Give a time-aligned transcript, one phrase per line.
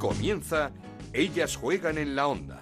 [0.00, 0.70] Comienza
[1.12, 2.58] Ellas juegan en la onda.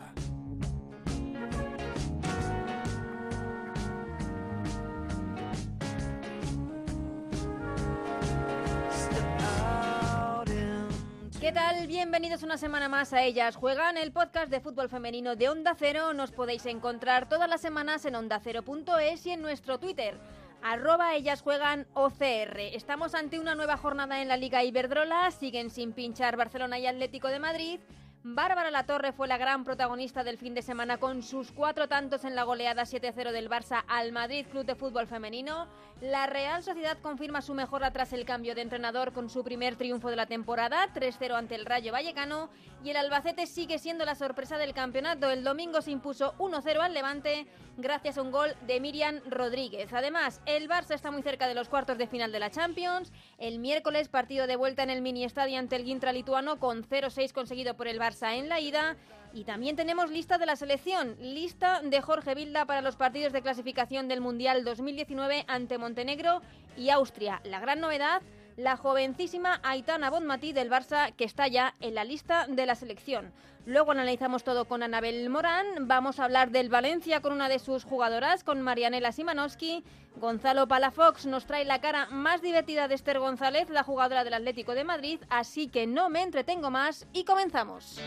[11.40, 11.86] ¿Qué tal?
[11.86, 16.12] Bienvenidos una semana más a Ellas Juegan, el podcast de fútbol femenino de Onda Cero.
[16.14, 20.18] Nos podéis encontrar todas las semanas en ondacero.es y en nuestro Twitter,
[20.62, 22.58] arroba Ellas Juegan OCR.
[22.72, 27.28] Estamos ante una nueva jornada en la Liga Iberdrola, siguen sin pinchar Barcelona y Atlético
[27.28, 27.80] de Madrid.
[28.24, 32.34] Bárbara Latorre fue la gran protagonista del fin de semana con sus cuatro tantos en
[32.34, 35.68] la goleada 7-0 del Barça al Madrid Club de Fútbol Femenino.
[36.00, 40.10] La Real Sociedad confirma su mejora tras el cambio de entrenador con su primer triunfo
[40.10, 42.50] de la temporada, 3-0 ante el Rayo Vallecano.
[42.84, 45.30] Y el Albacete sigue siendo la sorpresa del campeonato.
[45.30, 47.46] El domingo se impuso 1-0 al Levante
[47.76, 49.92] gracias a un gol de Miriam Rodríguez.
[49.92, 53.12] Además, el Barça está muy cerca de los cuartos de final de la Champions.
[53.38, 57.32] El miércoles partido de vuelta en el mini estadio ante el Gintra lituano con 0-6
[57.32, 58.96] conseguido por el Barça en la ida.
[59.32, 63.42] Y también tenemos lista de la selección, lista de Jorge Vilda para los partidos de
[63.42, 66.40] clasificación del Mundial 2019 ante Montenegro
[66.76, 67.40] y Austria.
[67.44, 68.22] La gran novedad,
[68.58, 73.32] la jovencísima Aitana Bonmatí del Barça que está ya en la lista de la selección.
[73.66, 77.84] Luego analizamos todo con Anabel Morán, vamos a hablar del Valencia con una de sus
[77.84, 79.84] jugadoras, con Marianela Simanowski.
[80.16, 84.74] Gonzalo Palafox nos trae la cara más divertida de Esther González, la jugadora del Atlético
[84.74, 88.00] de Madrid, así que no me entretengo más y comenzamos.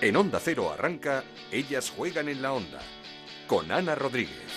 [0.00, 2.80] En Onda Cero arranca Ellas juegan en la onda
[3.46, 4.47] con Ana Rodríguez.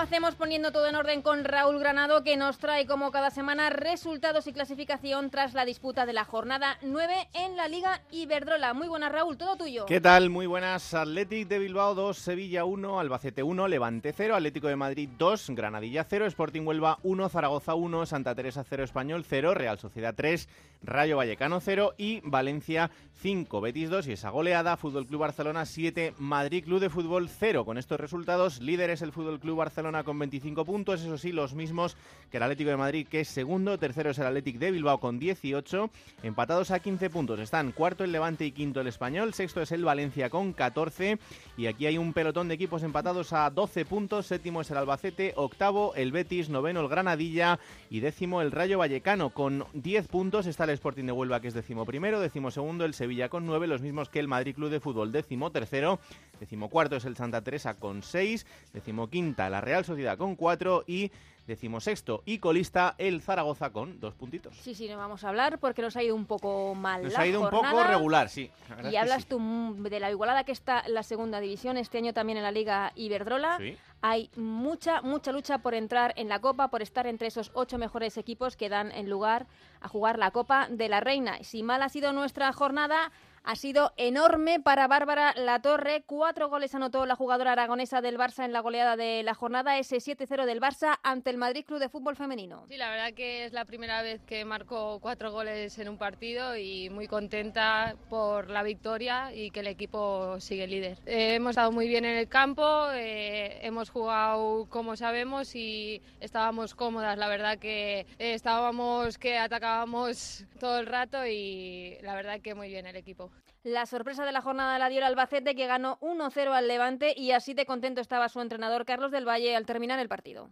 [0.00, 4.46] Hacemos poniendo todo en orden con Raúl Granado, que nos trae como cada semana resultados
[4.46, 8.72] y clasificación tras la disputa de la jornada 9 en la Liga Iberdrola.
[8.72, 9.84] Muy buenas, Raúl, todo tuyo.
[9.84, 10.30] ¿Qué tal?
[10.30, 10.94] Muy buenas.
[10.94, 16.04] Athletic de Bilbao 2, Sevilla 1, Albacete 1, Levante 0, Atlético de Madrid 2, Granadilla
[16.08, 20.48] 0, Sporting Huelva 1, Zaragoza 1, Santa Teresa 0, Español 0, Real Sociedad 3,
[20.82, 22.90] Rayo Vallecano 0 y Valencia
[23.20, 27.66] 5, Betis 2 y esa goleada, Fútbol Club Barcelona 7, Madrid Club de Fútbol 0.
[27.66, 31.54] Con estos resultados, líder es el Fútbol Club Barcelona con 25 puntos, eso sí, los
[31.54, 31.96] mismos
[32.30, 35.18] que el Atlético de Madrid, que es segundo, tercero es el Atlético de Bilbao con
[35.18, 35.90] 18,
[36.22, 37.40] empatados a 15 puntos.
[37.40, 41.18] Están cuarto el Levante y quinto el Español, sexto es el Valencia con 14
[41.56, 45.32] y aquí hay un pelotón de equipos empatados a 12 puntos, séptimo es el Albacete,
[45.36, 47.58] octavo el Betis, noveno el Granadilla
[47.90, 50.46] y décimo el Rayo Vallecano con 10 puntos.
[50.46, 53.66] Está el Sporting de Huelva que es décimo primero, décimo segundo el Sevilla con 9,
[53.66, 55.98] los mismos que el Madrid Club de Fútbol, décimo tercero,
[56.38, 60.84] décimo cuarto es el Santa Teresa con 6, décimo quinta la Real Sociedad con 4
[60.86, 61.10] y
[61.50, 64.56] decimosexto y colista el Zaragoza con dos puntitos.
[64.56, 67.02] Sí, sí, no vamos a hablar porque nos ha ido un poco mal.
[67.02, 68.50] Nos la ha ido un poco regular, sí.
[68.90, 69.28] Y hablas sí.
[69.30, 72.92] tú de la igualada que está la segunda división, este año también en la Liga
[72.94, 73.58] Iberdrola.
[73.58, 73.76] Sí.
[74.02, 78.16] Hay mucha, mucha lucha por entrar en la Copa, por estar entre esos ocho mejores
[78.16, 79.46] equipos que dan en lugar
[79.82, 81.42] a jugar la Copa de la Reina.
[81.42, 83.12] Si mal ha sido nuestra jornada,
[83.44, 86.02] ha sido enorme para Bárbara Latorre.
[86.06, 89.96] Cuatro goles anotó la jugadora aragonesa del Barça en la goleada de la jornada, ese
[89.96, 92.64] 7-0 del Barça ante el Madrid Club de Fútbol Femenino.
[92.68, 96.56] Sí, la verdad que es la primera vez que marco cuatro goles en un partido
[96.56, 100.98] y muy contenta por la victoria y que el equipo sigue líder.
[101.06, 106.74] Eh, hemos estado muy bien en el campo, eh, hemos jugado como sabemos y estábamos
[106.74, 107.16] cómodas.
[107.18, 112.86] La verdad que estábamos que atacábamos todo el rato y la verdad que muy bien
[112.86, 113.29] el equipo.
[113.62, 117.32] La sorpresa de la jornada la dio el Albacete que ganó 1-0 al Levante y
[117.32, 120.48] así de contento estaba su entrenador Carlos del Valle al terminar el partido.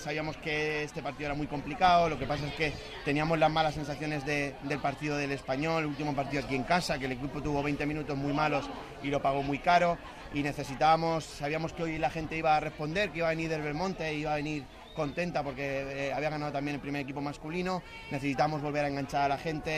[0.00, 2.72] Sabíamos que este partido era muy complicado, lo que pasa es que
[3.04, 6.98] teníamos las malas sensaciones de- del partido del español, el último partido aquí en casa,
[6.98, 8.68] que el equipo tuvo 20 minutos muy malos
[9.04, 9.96] y lo pagó muy caro
[10.34, 13.62] y necesitábamos, sabíamos que hoy la gente iba a responder, que iba a venir del
[13.62, 14.64] Belmonte, iba a venir
[14.98, 19.28] contenta porque eh, había ganado también el primer equipo masculino, necesitamos volver a enganchar a
[19.28, 19.70] la gente,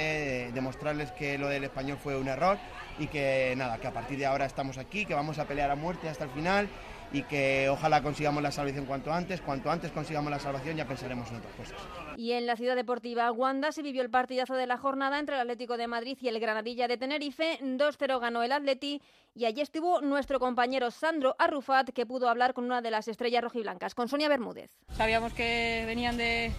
[0.46, 2.58] eh, demostrarles que lo del español fue un error
[2.98, 5.76] y que nada, que a partir de ahora estamos aquí, que vamos a pelear a
[5.76, 6.68] muerte hasta el final
[7.12, 11.28] y que ojalá consigamos la salvación cuanto antes, cuanto antes consigamos la salvación ya pensaremos
[11.30, 11.76] en otras cosas.
[12.16, 15.40] Y en la ciudad deportiva Wanda se vivió el partidazo de la jornada entre el
[15.40, 17.58] Atlético de Madrid y el Granadilla de Tenerife.
[17.62, 19.00] 2-0 ganó el Atleti
[19.34, 23.42] y allí estuvo nuestro compañero Sandro Arrufat que pudo hablar con una de las estrellas
[23.42, 24.70] rojiblancas, con Sonia Bermúdez.
[24.92, 26.52] Sabíamos que venían de,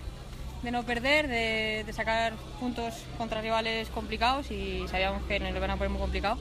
[0.63, 5.57] de no perder, de, de sacar puntos contra rivales complicados y sabíamos que nos lo
[5.57, 6.37] iban a poner muy complicado.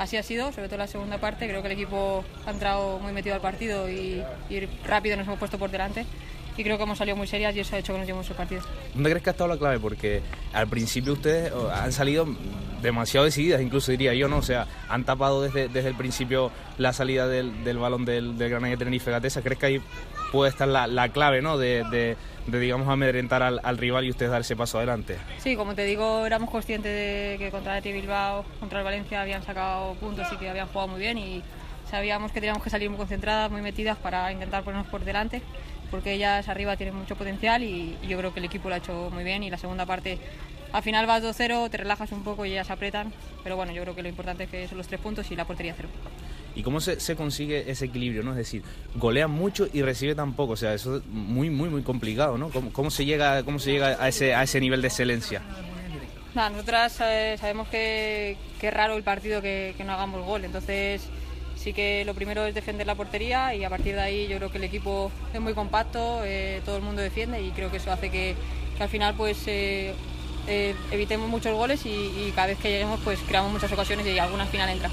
[0.00, 1.46] Así ha sido, sobre todo la segunda parte.
[1.46, 5.38] Creo que el equipo ha entrado muy metido al partido y, y rápido nos hemos
[5.38, 6.06] puesto por delante.
[6.56, 8.36] Y creo que hemos salido muy serias y eso ha hecho que nos llevemos el
[8.36, 8.62] partido.
[8.94, 9.78] ¿Dónde crees que ha estado la clave?
[9.78, 10.20] Porque
[10.52, 12.26] al principio ustedes han salido
[12.82, 14.38] demasiado decididas, incluso diría yo, ¿no?
[14.38, 18.50] O sea, han tapado desde, desde el principio la salida del, del balón del, del
[18.50, 19.42] Granada Tenerife Gatesa.
[19.42, 19.80] ¿Crees que ahí
[20.32, 21.58] puede estar la, la clave, ¿no?
[21.58, 22.16] De, de,
[22.46, 25.18] de, digamos, amedrentar al, al, rival y ustedes dar ese paso adelante.
[25.38, 29.42] Sí, como te digo, éramos conscientes de que contra el Bilbao, contra el Valencia habían
[29.42, 31.42] sacado puntos y que habían jugado muy bien y
[31.90, 35.42] sabíamos que teníamos que salir muy concentradas, muy metidas para intentar ponernos por delante
[35.90, 38.78] porque ellas arriba tienen mucho potencial y, y yo creo que el equipo lo ha
[38.78, 40.18] hecho muy bien y la segunda parte
[40.72, 43.94] al final vas 2-0, te relajas un poco y ellas apretan, pero bueno, yo creo
[43.94, 45.88] que lo importante es que son los tres puntos y la portería cero.
[46.54, 48.22] ¿Y cómo se, se, consigue ese equilibrio?
[48.22, 48.32] ¿no?
[48.32, 48.62] Es decir,
[48.96, 50.54] golea mucho y recibe tan poco.
[50.54, 52.50] O sea, eso es muy, muy, muy complicado, ¿no?
[52.50, 55.42] ¿Cómo, cómo se, llega, cómo se llega a ese, a ese nivel de excelencia?
[56.34, 60.44] Nosotras eh, sabemos que, que, es raro el partido que, que no hagamos gol.
[60.44, 61.08] Entonces,
[61.60, 64.50] sí que lo primero es defender la portería y a partir de ahí yo creo
[64.50, 67.92] que el equipo es muy compacto, eh, todo el mundo defiende y creo que eso
[67.92, 68.34] hace que,
[68.78, 69.92] al final pues eh,
[70.46, 74.46] eh, evitemos muchos goles y, cada vez que lleguemos pues creamos muchas ocasiones y alguna
[74.46, 74.90] final entra.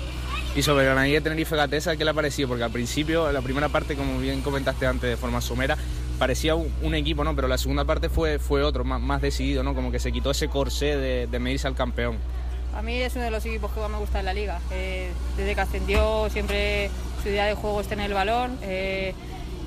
[0.57, 2.49] Y sobre Granadilla Tenerife Gatesa, ¿qué le ha parecido?
[2.49, 5.77] Porque al principio, la primera parte, como bien comentaste antes de forma somera,
[6.17, 7.35] parecía un, equipo, ¿no?
[7.35, 9.75] Pero la segunda parte fue, fue otro, más, más, decidido, ¿no?
[9.75, 12.17] Como que se quitó ese corsé de, de medirse al campeón.
[12.77, 14.61] A mí es uno de los equipos que más me gusta en la liga.
[14.69, 16.91] Eh, desde que ascendió siempre
[17.23, 18.55] su idea de juego es tener el balón.
[18.61, 19.15] Eh,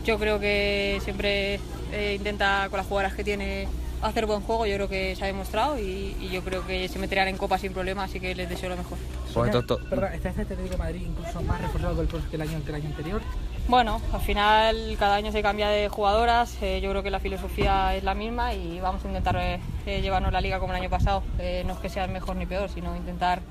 [0.05, 1.59] yo creo que siempre
[1.93, 3.67] eh, intenta con las jugadoras que tiene
[4.01, 6.99] hacer buen juego, yo creo que se ha demostrado y, y yo creo que se
[6.99, 8.97] meterán en Copa sin problema, así que les deseo lo mejor.
[9.35, 12.75] Bueno, Perdón, ¿está este Atlético de Madrid incluso más reforzado que el, año, que el
[12.77, 13.21] año anterior?
[13.70, 17.94] Bueno, al final cada año se cambia de jugadoras, eh, yo creo que la filosofía
[17.94, 19.61] es la misma y vamos a intentar eh,
[20.02, 21.22] llevarnos la liga como el año pasado.
[21.38, 23.43] Eh, no es que sea mejor ni peor, sino intentar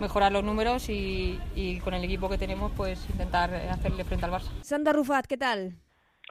[0.00, 4.32] mejorar los números y, y, con el equipo que tenemos pues intentar hacerle frente al
[4.32, 4.48] Barça.
[4.62, 5.76] Sandra Rufat, ¿qué tal?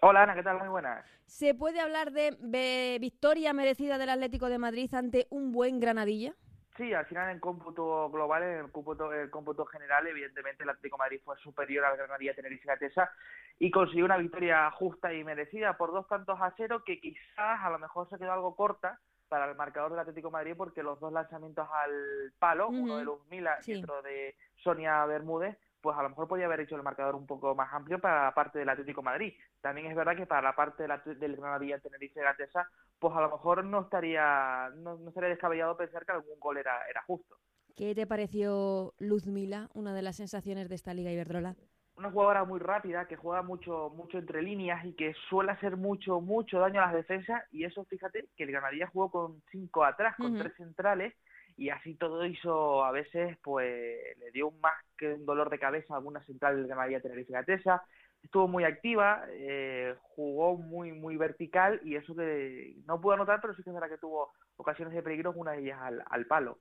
[0.01, 0.57] Hola Ana, ¿qué tal?
[0.57, 1.05] Muy buenas.
[1.27, 6.33] ¿Se puede hablar de, de victoria merecida del Atlético de Madrid ante un buen Granadilla?
[6.77, 10.97] Sí, al final en cómputo global, en el cómputo, el cómputo general, evidentemente el Atlético
[10.97, 13.11] de Madrid fue superior al Granadilla Tenerife Gatesa
[13.57, 17.69] y consiguió una victoria justa y merecida por dos tantos a cero que quizás a
[17.69, 18.99] lo mejor se quedó algo corta
[19.29, 22.81] para el marcador del Atlético de Madrid porque los dos lanzamientos al palo, uh -huh.
[22.81, 23.71] uno de Luz Mila sí.
[23.71, 27.27] y otro de Sonia Bermúdez, pues a lo mejor podía haber hecho el marcador un
[27.27, 29.35] poco más amplio para la parte del Atlético Madrid.
[29.61, 32.67] También es verdad que para la parte del, del Granadilla Tenerife Gatesa,
[32.97, 36.89] pues a lo mejor no estaría no, no estaría descabellado pensar que algún gol era,
[36.89, 37.35] era justo.
[37.75, 41.55] ¿Qué te pareció Luz Mila, una de las sensaciones de esta Liga Iberdrola?
[41.97, 46.19] Una jugadora muy rápida, que juega mucho mucho entre líneas y que suele hacer mucho
[46.19, 50.15] mucho daño a las defensas y eso fíjate que el Granadilla jugó con cinco atrás,
[50.17, 50.39] con uh -huh.
[50.39, 51.13] tres centrales
[51.57, 55.93] y así todo hizo a veces pues le dio más que un dolor de cabeza
[55.93, 57.83] a alguna central del Granadilla Tenerife Gatesa
[58.21, 63.55] estuvo muy activa eh, jugó muy muy vertical y eso que no pudo anotar pero
[63.55, 66.57] sí que es verdad que tuvo ocasiones de peligro una de ellas al, al palo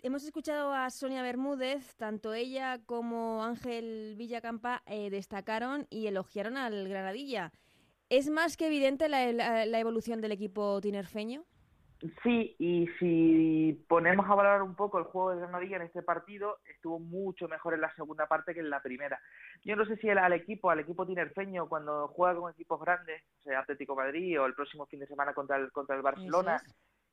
[0.00, 6.88] Hemos escuchado a Sonia Bermúdez, tanto ella como Ángel Villacampa eh, destacaron y elogiaron al
[6.88, 7.52] Granadilla.
[8.08, 11.44] ¿Es más que evidente la, la, la evolución del equipo tinerfeño?
[12.22, 16.58] Sí, y si ponemos a valorar un poco el juego de Granadilla en este partido,
[16.64, 19.20] estuvo mucho mejor en la segunda parte que en la primera.
[19.64, 23.20] Yo no sé si el, al equipo, al equipo tinerfeño, cuando juega con equipos grandes,
[23.40, 26.62] o sea, Atlético Madrid o el próximo fin de semana contra el, contra el Barcelona,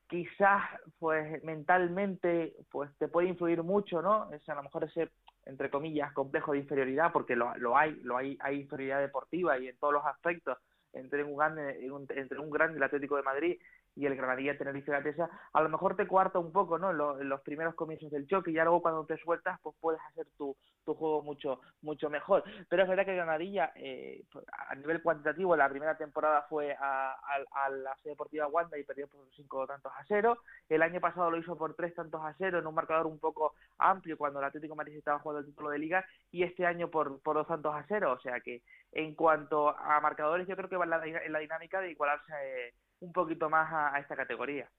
[0.07, 0.61] quizás,
[0.99, 4.31] pues, mentalmente, pues, te puede influir mucho, ¿no?
[4.33, 5.09] Es a lo mejor ese,
[5.45, 9.67] entre comillas, complejo de inferioridad, porque lo, lo hay, lo hay, hay inferioridad deportiva y
[9.67, 10.59] en todos los aspectos,
[10.93, 13.59] entre un grande, entre un grande el Atlético de Madrid
[13.95, 16.91] y el Granadilla Tenerife Gatesa, a lo mejor te cuarta un poco, ¿no?
[16.91, 19.75] En, lo, en, los primeros comienzos del choque y ya luego cuando te sueltas, pues
[19.79, 22.43] puedes hacer tu, tu juego mucho mucho mejor.
[22.69, 24.23] Pero es verdad que Granadilla, eh,
[24.69, 28.83] a nivel cuantitativo, la primera temporada fue a, a, a la sede deportiva Wanda y
[28.83, 30.39] perdió por cinco tantos a cero.
[30.67, 33.55] El año pasado lo hizo por tres tantos a cero en un marcador un poco
[33.77, 37.21] amplio cuando el Atlético Madrid estaba jugando el título de liga y este año por,
[37.21, 38.11] por dos tantos a cero.
[38.11, 38.61] O sea que
[38.91, 42.73] en cuanto a marcadores, yo creo que va en la, en la dinámica de igualarse.
[42.99, 44.69] Un poquito más a, a, esta categoría.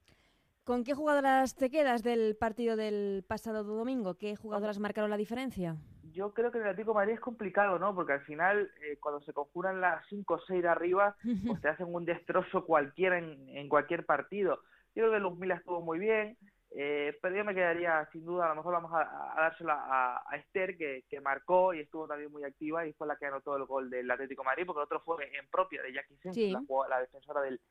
[0.63, 4.15] ¿Con qué jugadoras te quedas del partido del pasado domingo?
[4.15, 5.77] ¿Qué jugadoras marcaron la diferencia?
[6.11, 7.93] Yo creo que el Atlético de Madrid es complicado, ¿no?
[7.95, 11.69] Porque al final, eh, cuando se conjuran las 5 o 6 de arriba, pues te
[11.69, 14.61] hacen un destrozo cualquiera en, en cualquier partido.
[14.95, 16.37] Yo creo que Luz Mila estuvo muy bien,
[16.71, 20.23] eh, pero yo me quedaría, sin duda, a lo mejor vamos a, a dársela a,
[20.27, 23.55] a Esther, que, que, marcó y estuvo también muy activa y fue la que anotó
[23.55, 26.33] el gol del Atlético de Madrid, porque el otro fue en propia de Jackie Simpson,
[26.33, 26.51] sí.
[26.51, 27.61] la, la defensora del,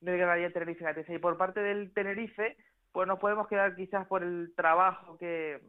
[0.00, 1.14] del Granadilla Tenerife Gatesa.
[1.14, 2.56] Y por parte del Tenerife,
[2.92, 5.60] pues nos podemos quedar quizás por el trabajo que,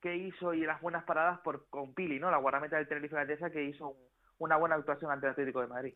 [0.00, 2.30] que hizo y las buenas paradas por con Pili, ¿no?
[2.30, 3.96] La guardameta del Tenerife Gatesa que hizo un,
[4.38, 5.94] una buena actuación ante el Atlético de Madrid.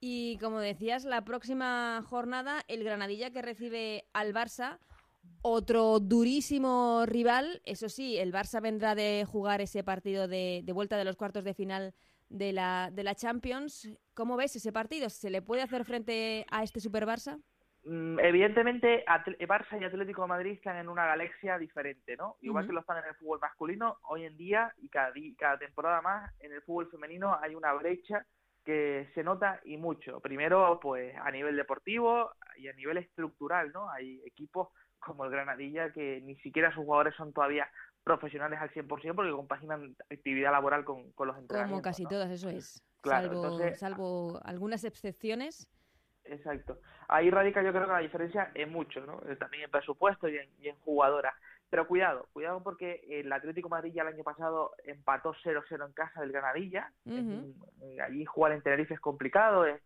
[0.00, 4.78] Y como decías, la próxima jornada, el Granadilla que recibe al Barça,
[5.42, 7.60] otro durísimo rival.
[7.64, 11.44] Eso sí, el Barça vendrá de jugar ese partido de, de vuelta de los cuartos
[11.44, 11.94] de final
[12.28, 13.88] de la, de la Champions.
[14.14, 15.10] ¿Cómo ves ese partido?
[15.10, 17.40] ¿Se le puede hacer frente a este Super Barça?
[17.84, 22.36] Mm, evidentemente Barça y Atlético de Madrid están en una galaxia diferente, ¿no?
[22.40, 26.00] Igual que lo están en el fútbol masculino, hoy en día y cada, cada temporada
[26.00, 28.24] más en el fútbol femenino hay una brecha
[28.64, 30.20] que se nota y mucho.
[30.20, 33.90] Primero, pues a nivel deportivo y a nivel estructural, ¿no?
[33.90, 34.68] Hay equipos
[35.04, 37.68] como el Granadilla que ni siquiera sus jugadores son todavía
[38.04, 41.70] profesionales al 100% porque compaginan actividad laboral con, con los entrenamientos.
[41.72, 42.82] Como casi todas, eso es.
[43.00, 45.68] Claro, salvo, entonces- salvo algunas excepciones.
[46.24, 46.78] Exacto.
[47.08, 49.18] Ahí radica yo creo que la diferencia en mucho, ¿no?
[49.38, 51.34] También en presupuesto y en, y en jugadoras.
[51.68, 55.92] Pero cuidado, cuidado porque el Atlético de Madrid ya el año pasado empató 0-0 en
[55.92, 56.92] casa del Granadilla.
[58.04, 59.64] Allí jugar en Tenerife es complicado.
[59.66, 59.80] es-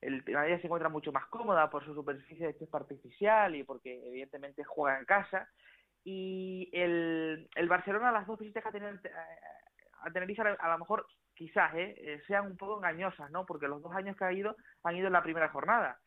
[0.00, 4.06] el Granadilla se encuentra mucho más cómoda por su superficie de césped artificial y porque
[4.06, 5.48] evidentemente juega en casa.
[6.04, 9.10] Y el, el Barcelona, las dos visitas que ha tenido eh,
[10.02, 13.44] a Tenerife, a lo mejor quizás eh, eh, sean un poco engañosas, ¿no?
[13.44, 15.98] Porque los dos años que ha ido han ido en la primera jornada.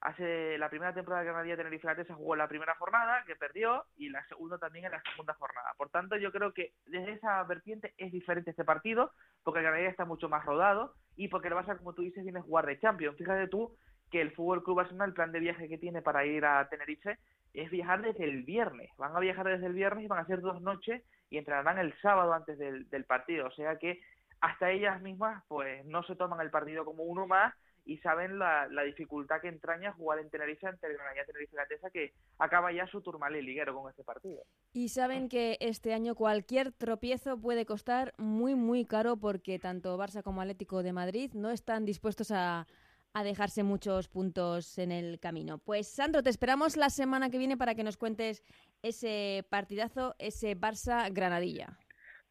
[0.00, 3.86] Hace la primera temporada de Granadilla Tenerife Gatesa jugó en la primera jornada, que perdió,
[3.96, 5.72] y la segunda también en la segunda jornada.
[5.78, 9.90] Por tanto, yo creo que desde esa vertiente es diferente este partido, porque el Granadilla
[9.90, 12.78] está mucho más rodado y porque el Barça, como tú dices, viene a jugar de
[12.78, 13.16] Champions.
[13.16, 13.76] Fíjate tú
[14.10, 17.18] que el Fútbol Club Barcelona, el plan de viaje que tiene para ir a Tenerife
[17.52, 18.90] es viajar desde el viernes.
[18.98, 21.94] Van a viajar desde el viernes y van a hacer dos noches y entrenarán el
[22.00, 23.46] sábado antes del, del partido.
[23.46, 24.00] O sea que
[24.40, 27.54] hasta ellas mismas pues no se toman el partido como uno más
[27.84, 31.90] y saben la, la dificultad que entraña jugar en Tenerife ante el Granadilla Tenerife Gatesa
[31.90, 34.42] que acaba ya su turmal liguero con este partido.
[34.72, 40.22] Y saben que este año cualquier tropiezo puede costar muy, muy caro porque tanto Barça
[40.22, 42.66] como Atlético de Madrid no están dispuestos a,
[43.12, 45.58] a dejarse muchos puntos en el camino.
[45.58, 48.42] Pues Sandro, te esperamos la semana que viene para que nos cuentes
[48.82, 51.78] ese partidazo, ese Barça-Granadilla.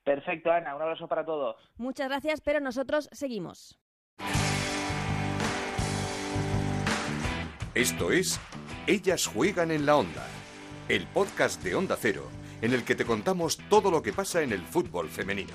[0.04, 1.56] Perfecto, Ana, un abrazo para todos.
[1.78, 3.80] Muchas gracias, pero nosotros seguimos.
[7.76, 8.40] Esto es
[8.86, 10.28] Ellas juegan en la onda,
[10.90, 12.30] el podcast de Onda Cero,
[12.62, 15.54] en el que te contamos todo lo que pasa en el fútbol femenino.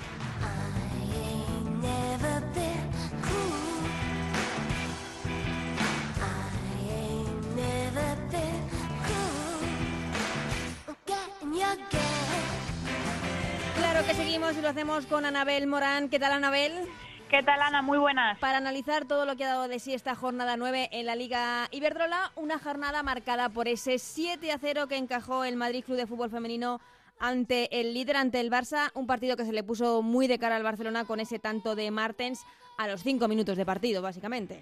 [13.77, 16.09] Claro que seguimos y lo hacemos con Anabel Morán.
[16.09, 16.89] ¿Qué tal, Anabel?
[17.29, 17.83] ¿Qué tal, Ana?
[17.83, 18.39] Muy buenas.
[18.39, 21.67] Para analizar todo lo que ha dado de sí esta jornada 9 en la Liga
[21.69, 26.07] Iberdrola, una jornada marcada por ese 7 a 0 que encajó el Madrid Club de
[26.07, 26.81] Fútbol Femenino
[27.19, 30.55] ante el líder, ante el Barça, un partido que se le puso muy de cara
[30.55, 32.43] al Barcelona con ese tanto de Martens
[32.79, 34.61] a los 5 minutos de partido, básicamente.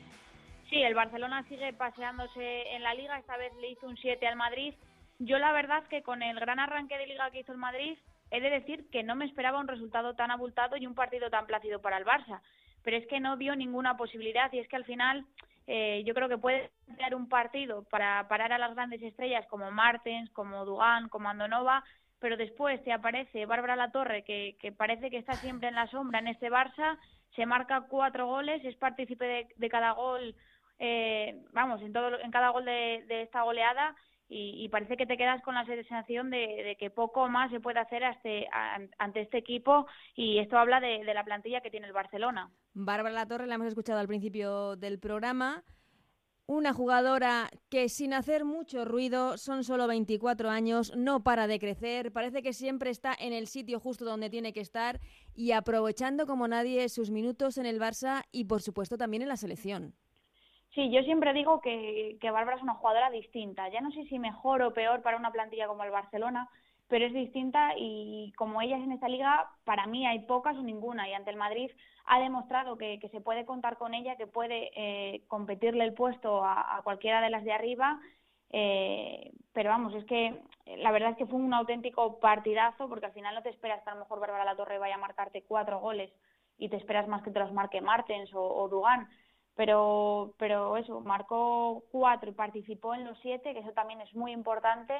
[0.69, 3.17] Sí, el Barcelona sigue paseándose en la liga.
[3.17, 4.73] Esta vez le hizo un 7 al Madrid.
[5.19, 7.97] Yo la verdad que con el gran arranque de liga que hizo el Madrid,
[8.31, 11.45] he de decir que no me esperaba un resultado tan abultado y un partido tan
[11.45, 12.41] plácido para el Barça.
[12.83, 15.25] Pero es que no vio ninguna posibilidad y es que al final
[15.67, 19.71] eh, yo creo que puede dar un partido para parar a las grandes estrellas como
[19.71, 21.83] Martens, como Dugan, como Andonova,
[22.19, 26.19] pero después te aparece Bárbara Latorre, que, que parece que está siempre en la sombra
[26.19, 26.97] en este Barça,
[27.35, 30.35] se marca cuatro goles, es partícipe de, de cada gol,
[30.79, 33.95] eh, vamos, en, todo, en cada gol de, de esta goleada
[34.29, 38.03] y, parece que te quedas con la sensación de, que poco más se puede hacer
[38.03, 38.47] este-
[38.97, 42.51] ante este equipo y esto habla de, de la plantilla que tiene el Barcelona.
[42.73, 45.63] Bárbara Latorre, la hemos escuchado al principio del programa.
[46.49, 52.13] Una jugadora que sin hacer mucho ruido, son solo 24 años, no para de crecer,
[52.13, 55.01] parece que siempre está en el sitio justo donde tiene que estar
[55.35, 59.35] y aprovechando como nadie sus minutos en el Barça y por supuesto también en la
[59.35, 59.93] selección.
[60.77, 63.67] Sí, yo siempre digo que, que Bárbara es una jugadora distinta.
[63.69, 66.47] Ya no sé si mejor o peor para una plantilla como el Barcelona,
[66.87, 70.61] pero es distinta y como ella es en esta liga, para mí hay pocas o
[70.61, 71.09] ninguna.
[71.09, 71.71] Y ante el Madrid
[72.05, 76.45] ha demostrado que, que se puede contar con ella, que puede eh, competirle el puesto
[76.45, 77.99] a, cualquiera de las de arriba.
[78.51, 80.39] Eh, pero vamos, es que
[80.77, 83.89] la verdad es que fue un auténtico partidazo porque al final no te esperas que
[83.89, 86.11] a lo mejor Bárbara Latorre vaya a marcarte cuatro goles
[86.59, 89.09] y te esperas más que te los marque Martens o, o Dugan
[89.57, 94.31] pero pero eso marcó cuatro y participó en los siete que eso también es muy
[94.31, 94.93] importante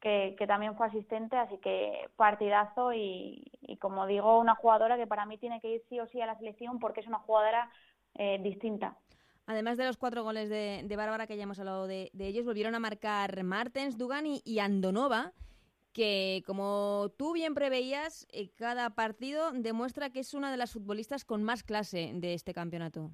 [0.00, 5.26] que, también fue asistente así que partidazo y, y como digo una jugadora que para
[5.26, 7.70] mí tiene que ir sí o sí a la selección porque es una jugadora
[8.14, 8.96] eh, distinta
[9.46, 12.44] Además de los cuatro goles de, de Bárbara, que ya hemos hablado de, de ellos,
[12.44, 15.32] volvieron a marcar Martens, Dugan y, y Andonova,
[15.92, 21.24] que como tú bien preveías, eh, cada partido demuestra que es una de las futbolistas
[21.24, 23.10] con más clase de este campeonato.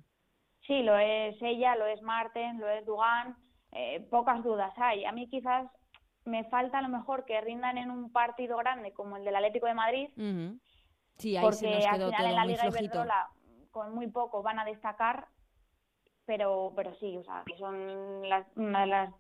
[0.68, 3.37] Sí, lo es ella, lo es Marten, lo es Dugan,
[3.72, 5.06] eh, pocas dudas hay.
[5.06, 5.66] A mí quizás
[6.26, 9.66] me falta a lo mejor que rindan en un partido grande como el del Atlético
[9.66, 10.10] de Madrid.
[11.16, 12.66] Sí, ahí porque al final en la Liga.
[12.66, 13.30] Iberdrola
[13.70, 15.28] con muy poco van a destacar,
[16.26, 19.14] pero pero sí, o sea, que son las, una de las,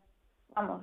[0.54, 0.82] vamos,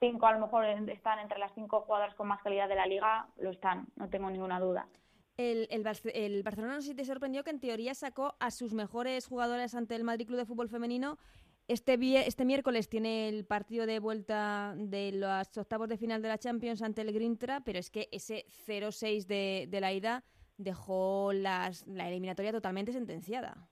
[0.00, 3.28] cinco a lo mejor están entre las cinco jugadoras con más calidad de la liga,
[3.36, 4.88] lo están, no tengo ninguna duda.
[5.36, 8.72] El, el, el Barcelona no sé si te sorprendió que en teoría sacó a sus
[8.72, 11.18] mejores jugadoras ante el Madrid Club de Fútbol Femenino.
[11.68, 11.94] Este,
[12.26, 16.80] este miércoles tiene el partido de vuelta de los octavos de final de la Champions
[16.80, 20.22] ante el Grintra, pero es que ese 0-6 de, de la ida
[20.56, 23.68] dejó las, la eliminatoria totalmente sentenciada.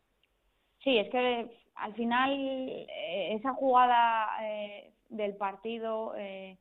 [0.83, 6.59] Sí, es que al final eh, esa jugada eh, del partido eh,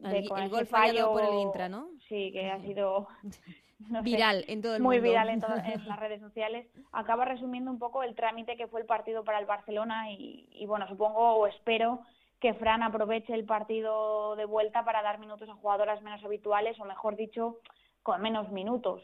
[0.00, 1.88] de El- gol fallado por el fallo, Intra, ¿no?
[2.08, 3.08] Sí, que ha sido
[3.90, 5.10] no sé, Viral en todo el muy mundo.
[5.10, 5.40] viral en,
[5.86, 6.66] las redes sociales.
[6.92, 10.66] Acaba resumiendo un poco el trámite que fue el partido para el Barcelona y, y
[10.66, 12.00] bueno, supongo o espero
[12.40, 16.84] que Fran aproveche el partido de vuelta para dar minutos a jugadoras menos habituales o
[16.84, 17.58] mejor dicho
[18.02, 19.02] con menos minutos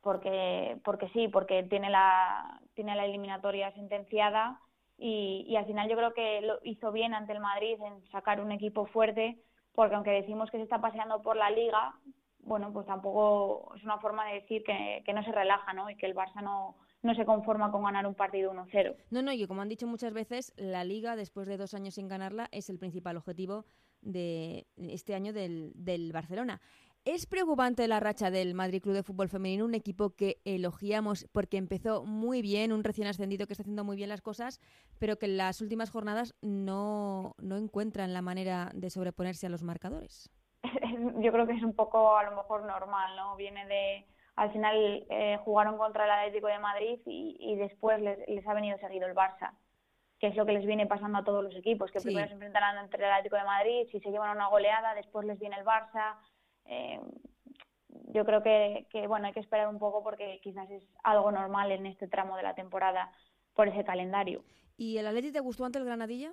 [0.00, 4.60] porque porque sí porque tiene la tiene la eliminatoria sentenciada
[4.96, 8.40] y, y al final yo creo que lo hizo bien ante el Madrid en sacar
[8.40, 9.36] un equipo fuerte
[9.74, 11.94] porque aunque decimos que se está paseando por la liga
[12.48, 16.06] bueno pues tampoco es una forma de decir que, no se relaja no y que
[16.06, 19.62] el Barça no no se conforma con ganar un partido 1-0 No, no, y como
[19.62, 23.16] han dicho muchas veces, la Liga, después de dos años sin ganarla, es el principal
[23.16, 23.66] objetivo
[24.00, 26.60] de este año del, del Barcelona.
[27.04, 31.56] ¿Es preocupante la racha del Madrid Club de Fútbol Femenino, un equipo que elogiamos porque
[31.56, 34.60] empezó muy bien, un recién ascendido que está haciendo muy bien las cosas,
[34.98, 39.62] pero que en las últimas jornadas no, no encuentran la manera de sobreponerse a los
[39.62, 40.30] marcadores?
[41.22, 43.36] yo creo que es un poco a lo mejor normal, ¿no?
[43.36, 44.06] Viene de,
[44.36, 48.54] al final eh, jugaron contra el Atlético de Madrid y, y después les, les ha
[48.54, 49.52] venido seguido el Barça,
[50.18, 52.06] que es lo que les viene pasando a todos los equipos, que Sí.
[52.06, 55.38] primero se enfrentarán entre el Atlético de Madrid, si se llevan una goleada, después les
[55.38, 56.16] viene el Barça.
[56.64, 57.00] eh,
[58.10, 61.72] yo creo que, que, bueno, hay que esperar un poco porque quizás es algo normal
[61.72, 63.10] en este tramo de la temporada
[63.54, 64.44] por ese calendario.
[64.76, 66.32] ¿Y el Atleti te gustó ante el Granadilla?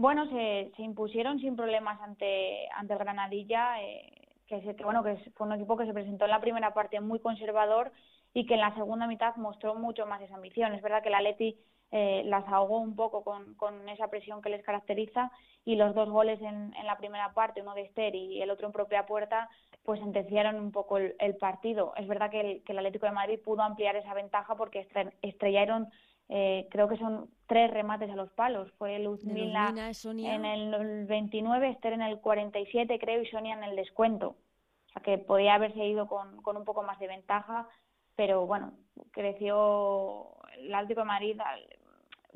[0.00, 5.02] Bueno, se, se impusieron sin problemas ante, ante el Granadilla, eh, que, se- que, bueno,
[5.04, 7.92] que fue un equipo que se presentó en la primera parte muy conservador
[8.32, 10.72] y que en la segunda mitad mostró mucho más esa ambición.
[10.74, 11.58] Es verdad que el Atleti
[11.90, 15.30] eh, las ahogó un poco con, con esa presión que les caracteriza
[15.66, 18.68] y los dos goles en, en la primera parte, uno de Esther y el otro
[18.68, 19.50] en propia puerta,
[19.82, 21.92] pues sentenciaron un poco el, el partido.
[21.96, 25.12] Es verdad que el, que el Atlético de Madrid pudo ampliar esa ventaja porque estre-
[25.20, 25.88] estrellaron,
[26.32, 28.70] eh, creo que son tres remates a los palos.
[28.78, 34.28] Fue Luzmila en el 29, Esther en el 47, creo, y Sonia en el descuento.
[34.28, 37.68] O sea que podía haberse ido con, con un poco más de ventaja,
[38.14, 38.74] pero bueno,
[39.10, 41.36] creció el Atlético de Madrid.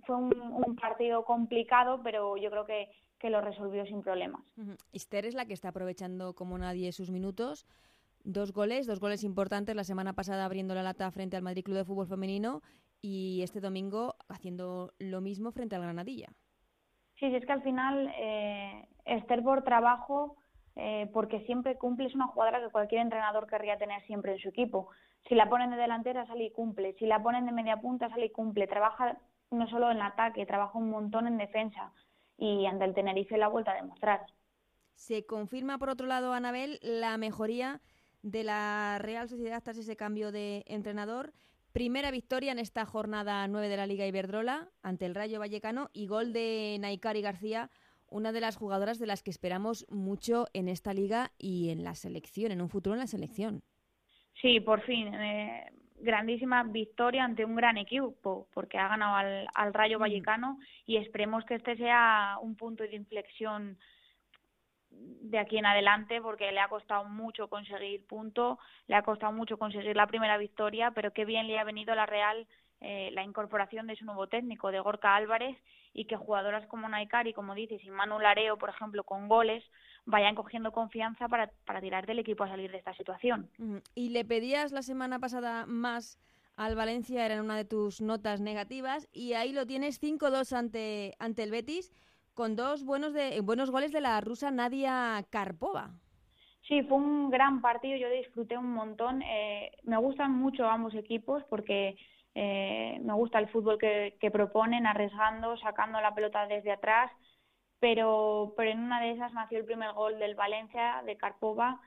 [0.04, 4.42] Fue un, un partido complicado, pero yo creo que, que lo resolvió sin problemas.
[4.92, 7.64] Esther es la que está aprovechando como nadie sus minutos.
[8.24, 11.76] Dos goles, dos goles importantes la semana pasada abriendo la lata frente al Madrid Club
[11.76, 12.60] de Fútbol Femenino
[13.06, 16.28] y este domingo haciendo lo mismo frente al Granadilla.
[17.20, 20.38] Sí, sí, es que al final eh, Esther por trabajo,
[20.74, 24.48] eh, porque siempre cumple, es una jugadora que cualquier entrenador querría tener siempre en su
[24.48, 24.88] equipo.
[25.28, 28.24] Si la ponen de delantera sale y cumple, si la ponen de media punta sale
[28.24, 29.18] y cumple, trabaja
[29.50, 31.92] no solo en ataque, trabaja un montón en defensa
[32.38, 34.24] y ante el Tenerife la ha vuelto a demostrar.
[34.94, 37.82] Se confirma, por otro lado, Anabel, la mejoría
[38.22, 41.34] de la Real Sociedad tras ese cambio de entrenador.
[41.74, 46.06] Primera victoria en esta jornada 9 de la Liga Iberdrola ante el Rayo Vallecano y
[46.06, 47.68] gol de Naikari García,
[48.08, 51.96] una de las jugadoras de las que esperamos mucho en esta liga y en la
[51.96, 53.64] selección, en un futuro en la selección.
[54.40, 59.74] Sí, por fin, eh, grandísima victoria ante un gran equipo, porque ha ganado al, al
[59.74, 63.78] Rayo Vallecano y esperemos que este sea un punto de inflexión
[65.22, 69.58] de aquí en adelante, porque le ha costado mucho conseguir punto, le ha costado mucho
[69.58, 72.46] conseguir la primera victoria, pero qué bien le ha venido a la Real
[72.80, 75.56] eh, la incorporación de su nuevo técnico, de Gorka Álvarez,
[75.94, 79.64] y que jugadoras como Naikari, como dices, y Manu Lareo, por ejemplo, con goles,
[80.04, 83.48] vayan cogiendo confianza para, para tirar del equipo a salir de esta situación.
[83.94, 86.18] Y le pedías la semana pasada más
[86.56, 91.42] al Valencia, era una de tus notas negativas, y ahí lo tienes 5-2 ante, ante
[91.42, 91.92] el Betis,
[92.34, 95.90] con dos buenos, de, buenos goles de la rusa Nadia Karpova.
[96.68, 99.22] Sí, fue un gran partido, yo disfruté un montón.
[99.22, 101.96] Eh, me gustan mucho ambos equipos porque
[102.34, 107.10] eh, me gusta el fútbol que, que proponen, arriesgando, sacando la pelota desde atrás,
[107.80, 111.80] pero, pero en una de esas nació el primer gol del Valencia, de Karpova,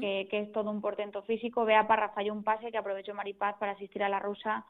[0.00, 1.64] que, que es todo un portento físico.
[1.64, 4.64] Bea Parra falló un pase que aprovechó Maripaz para asistir a la rusa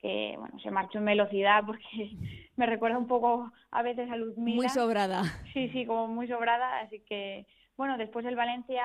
[0.00, 1.82] que bueno, se marchó en velocidad porque
[2.56, 4.56] me recuerda un poco a veces a Luzmila.
[4.56, 5.22] Muy sobrada.
[5.52, 8.84] Sí, sí, como muy sobrada, así que bueno, después el Valencia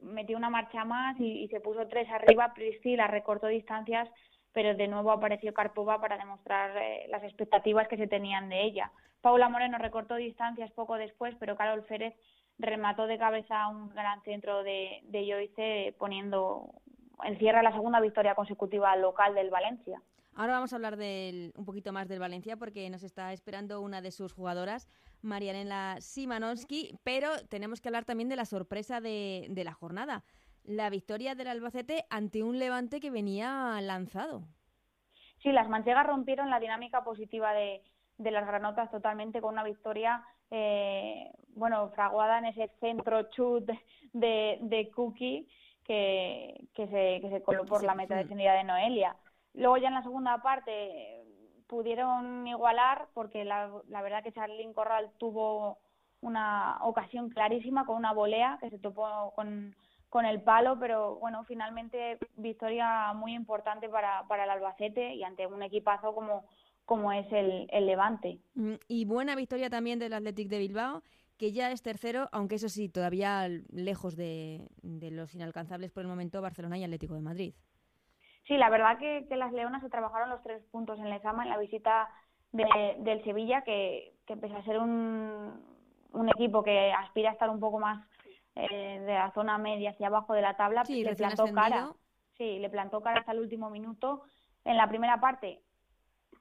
[0.00, 4.08] metió una marcha más y, y se puso tres arriba, Priscila recortó distancias,
[4.52, 8.90] pero de nuevo apareció Karpova para demostrar eh, las expectativas que se tenían de ella.
[9.20, 12.14] Paula Moreno recortó distancias poco después, pero Carol Férez
[12.58, 16.74] remató de cabeza un gran centro de, de Joyce poniendo
[17.24, 20.02] encierra la segunda victoria consecutiva local del Valencia.
[20.34, 24.00] Ahora vamos a hablar del, un poquito más del Valencia porque nos está esperando una
[24.00, 24.88] de sus jugadoras,
[25.20, 30.24] Marianela Simanowski, pero tenemos que hablar también de la sorpresa de, de la jornada,
[30.64, 34.44] la victoria del Albacete ante un Levante que venía lanzado.
[35.42, 37.82] Sí, las manchegas rompieron la dinámica positiva de,
[38.16, 43.68] de las granotas totalmente con una victoria, eh, bueno, fraguada en ese centro chut
[44.12, 45.46] de, de Cookie
[45.84, 49.16] que, que, se, que se coló por la meta defendida de Noelia.
[49.54, 51.24] Luego ya en la segunda parte
[51.66, 55.78] pudieron igualar porque la, la verdad que Charlene Corral tuvo
[56.20, 59.74] una ocasión clarísima con una volea que se topó con,
[60.08, 65.46] con el palo, pero bueno, finalmente victoria muy importante para, para el Albacete y ante
[65.46, 66.44] un equipazo como,
[66.84, 68.38] como es el, el Levante.
[68.54, 71.02] Mm, Y buena victoria también del Athletic de Bilbao,
[71.42, 76.06] que ya es tercero, aunque eso sí, todavía lejos de, de los inalcanzables por el
[76.06, 77.54] momento Barcelona y Atlético de Madrid.
[78.46, 81.50] Sí, la verdad que, que las Leonas se trabajaron los tres puntos en Lezama en
[81.50, 82.08] la visita
[82.52, 85.52] de- del Sevilla, que, que pese a ser un,
[86.12, 88.06] un equipo que aspira a estar un poco más
[88.54, 91.92] eh, de la zona media hacia abajo de la tabla, Sí, le plantó cara.
[92.38, 94.22] Sí, le plantó cara hasta el último minuto.
[94.64, 95.61] En la primera parte,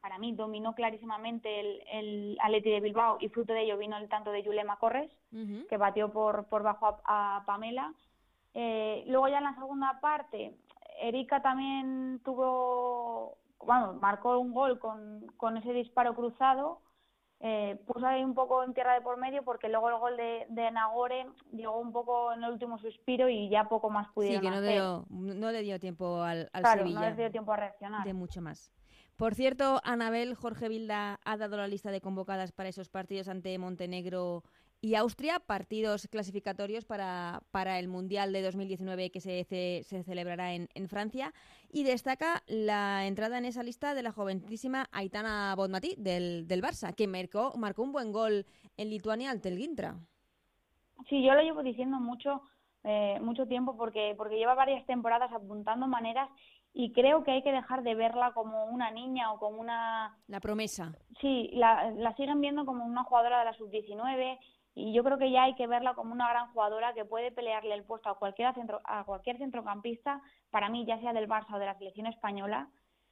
[0.02, 4.10] para mí, dominó clarísimamente el, el Atleti de Bilbao y fruto de ello vino el
[4.10, 5.68] tanto de Yulema Corres Ujú.
[5.70, 7.94] que batió por, por bajo a, a Pamela.
[8.54, 10.58] Eh, luego ya en la segunda parte,
[11.00, 16.82] Erika también tuvo, bueno, marcó un gol con, con ese disparo cruzado.
[17.44, 20.46] Eh, puso ahí un poco en tierra de por medio porque luego el gol de,
[20.50, 24.42] de Nagore llegó un poco en el último suspiro y ya poco más Sí, pudieron
[24.44, 24.72] que no, hacer.
[24.74, 28.06] dio, no le dio tiempo al, al claro, Sevilla no les dio tiempo a reaccionar.
[28.06, 28.72] de mucho más.
[29.22, 33.56] Por cierto, Anabel Jorge Vilda ha dado la lista de convocadas para esos partidos ante
[33.60, 34.42] Montenegro
[34.82, 40.70] y Austria, partidos clasificatorios para, para el Mundial de 2019 que se, se celebrará en,
[40.74, 41.36] en Francia.
[41.72, 46.96] Y destaca la entrada en esa lista de la jovencísima Aitana Bonmatí del, del Barça,
[46.96, 50.00] que marcó, marcó un buen gol en Lituania ante el Gintra.
[51.10, 52.42] Sí, yo lo llevo diciendo mucho,
[52.84, 56.28] eh, mucho tiempo porque, porque lleva varias temporadas apuntando maneras
[56.74, 60.18] y creo que hay que dejar de verla como una niña o como una...
[60.28, 60.94] La promesa.
[61.20, 64.40] Sí, la, la siguen viendo como una jugadora de la sub-19
[64.74, 67.74] y yo creo que ya hay que verla como una gran jugadora que puede pelearle
[67.74, 71.60] el puesto a cualquier, centro, a cualquier centrocampista, para mí ya sea del Barça o
[71.60, 72.70] de la selección española.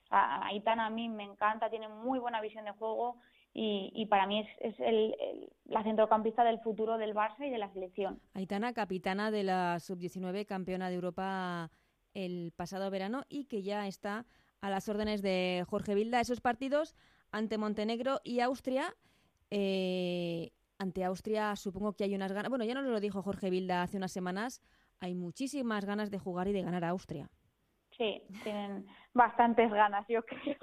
[0.09, 3.17] A- Aitana a mí me encanta, tiene muy buena visión de juego
[3.53, 7.49] y, y para mí es, es el- el- la centrocampista del futuro del Barça y
[7.49, 8.21] de la selección.
[8.33, 11.69] Aitana, capitana de la sub-19, campeona de Europa
[12.13, 14.25] el pasado verano y que ya está
[14.61, 16.19] a las órdenes de Jorge Vilda.
[16.19, 16.95] Esos partidos
[17.31, 18.95] ante Montenegro y Austria.
[19.51, 22.49] eh, ante Austria supongo que hay unas ganas.
[22.49, 24.61] Bueno, ya nos lo dijo Jorge Vilda hace unas semanas.
[25.01, 27.29] Hay muchísimas ganas de jugar y de ganar a Austria.
[27.97, 30.57] Sí, tienen bastantes ganas, yo creo.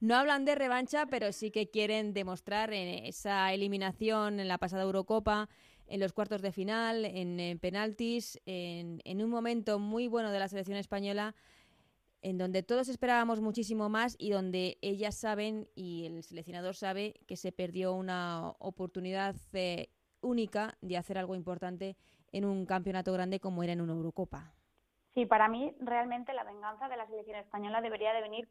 [0.00, 4.84] No hablan de revancha, pero sí que quieren demostrar en esa eliminación en la pasada
[4.84, 5.50] Eurocopa,
[5.86, 10.48] en los cuartos de final, en, penaltis, en, en un momento muy bueno de la
[10.48, 11.34] selección española,
[12.22, 17.36] en donde todos esperábamos muchísimo más y donde ellas saben y el seleccionador sabe que
[17.36, 19.90] se perdió una oportunidad eh,
[20.22, 21.96] única de hacer algo importante
[22.32, 24.52] en un campeonato grande como era en una Eurocopa.
[25.14, 28.48] Sí, para mí realmente la venganza de la selección española debería de venir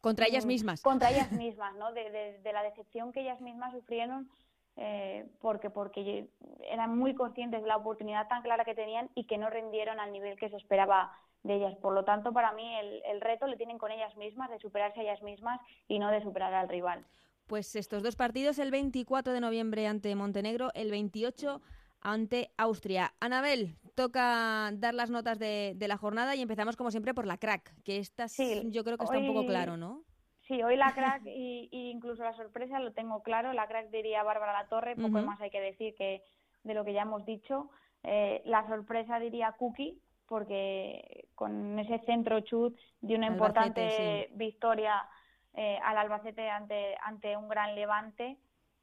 [0.00, 0.82] Contra ellas mm, mismas.
[0.82, 1.92] Contra ellas mismas, ¿no?
[1.92, 4.28] De, de- de la decepción que ellas mismas sufrieron
[4.76, 6.28] eh, porque porque
[6.70, 10.12] eran muy conscientes de la oportunidad tan clara que tenían y que no rindieron al
[10.12, 11.12] nivel que se esperaba
[11.42, 11.74] de ellas.
[11.76, 15.00] Por lo tanto, para mí el, el reto le tienen con ellas mismas, de superarse
[15.00, 17.06] a ellas mismas y no de superar al rival.
[17.46, 21.62] Pues estos dos partidos, el 24 de noviembre ante Montenegro, el 28
[22.00, 23.14] ante Austria.
[23.20, 27.38] Anabel, toca dar las notas de, de la jornada y empezamos como siempre por la
[27.38, 30.04] crack, que esta Sí, yo creo que está un poco claro, ¿no?
[30.46, 33.52] Sí, hoy la crack y, y incluso la sorpresa lo tengo claro.
[33.52, 35.26] La crack diría Bárbara Latorre, poco Ujú.
[35.26, 36.22] más hay que decir que
[36.62, 37.70] de lo que ya hemos dicho.
[38.04, 45.08] Eh, la sorpresa diría Cookie, porque con ese centro chut de una Albacete, importante victoria
[45.54, 48.36] eh, al Albacete ante, ante un gran levante.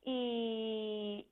[0.03, 1.27] Y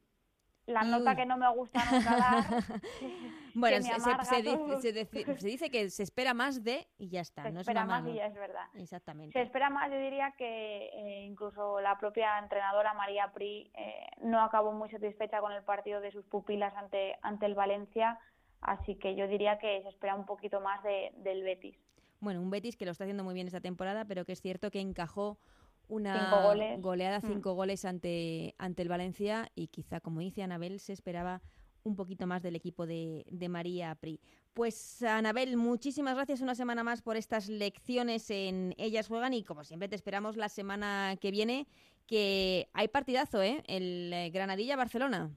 [0.71, 2.43] la nota que no me gusta nunca dar.
[3.53, 4.79] Bueno, se, dice, todo.
[4.79, 7.43] se deci- se dice que se espera más de y ya está.
[7.43, 8.13] Se no es espera una más mano.
[8.13, 8.65] y ya es verdad.
[8.75, 9.33] Exactamente.
[9.33, 14.41] Se espera más, yo diría que eh, incluso la propia entrenadora María Pri eh, no
[14.41, 18.19] acabó muy satisfecha con el partido de sus pupilas ante, ante el Valencia,
[18.61, 21.75] así que yo diría que se espera un poquito más de, del Betis.
[22.21, 24.71] Bueno, un Betis que lo está haciendo muy bien esta temporada, pero que es cierto
[24.71, 25.37] que encajó
[25.87, 26.81] una Cinco goles.
[26.81, 27.27] goleada, Mm.
[27.27, 31.41] cinco goles ante, ante el Valencia y quizá, como dice Anabel, se esperaba
[31.83, 34.19] un poquito más del equipo de, de María Pri.
[34.53, 39.63] Pues Anabel, muchísimas gracias una semana más por estas lecciones en Ellas Juegan y como
[39.63, 41.67] siempre te esperamos la semana que viene,
[42.05, 43.63] que hay partidazo, ¿eh?
[43.67, 45.31] El eh, Granadilla-Barcelona.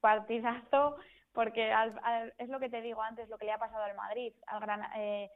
[0.00, 0.96] Partidazo,
[1.32, 3.96] porque al- al- es lo que te digo antes, lo que le ha pasado al
[3.96, 4.32] Madrid.
[4.46, 5.30] Al Gran- eh,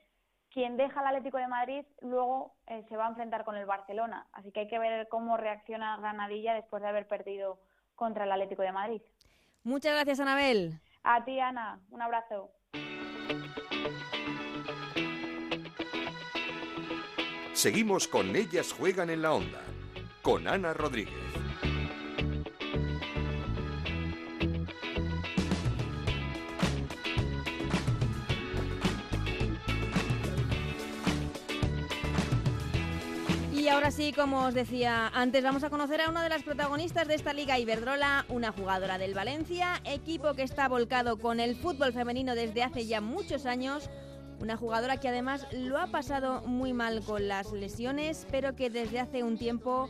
[0.56, 4.26] quien deja al Atlético de Madrid luego eh, se va a enfrentar con el Barcelona,
[4.32, 7.60] así que hay que ver cómo reacciona Granadilla después de haber perdido
[7.94, 9.02] contra el Atlético de Madrid.
[9.64, 10.80] Muchas gracias, Anabel.
[11.02, 12.50] A ti, Ana, un abrazo.
[17.52, 19.60] Seguimos con Ellas Juegan en la Onda,
[20.22, 21.45] con Ana Rodríguez.
[33.86, 37.14] Ahora sí, como os decía antes, vamos a conocer a una de las protagonistas de
[37.14, 42.34] esta liga Iberdrola, una jugadora del Valencia, equipo que está volcado con el fútbol femenino
[42.34, 43.88] desde hace ya muchos años.
[44.40, 48.98] Una jugadora que además lo ha pasado muy mal con las lesiones, pero que desde
[48.98, 49.88] hace un tiempo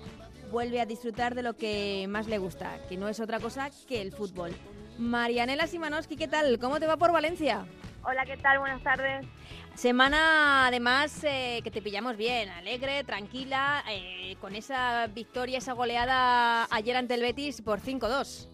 [0.52, 4.02] vuelve a disfrutar de lo que más le gusta, que no es otra cosa que
[4.02, 4.52] el fútbol.
[4.98, 6.59] Marianela Simanowski, ¿qué tal?
[6.59, 7.66] ¿Cómo te va por Valencia?
[8.08, 8.60] Hola, ¿qué tal?
[8.60, 9.26] Buenas tardes.
[9.74, 16.68] Semana además eh, que te pillamos bien, alegre, tranquila, eh, con esa victoria, esa goleada
[16.70, 18.48] ayer ante el Betis por 5-2.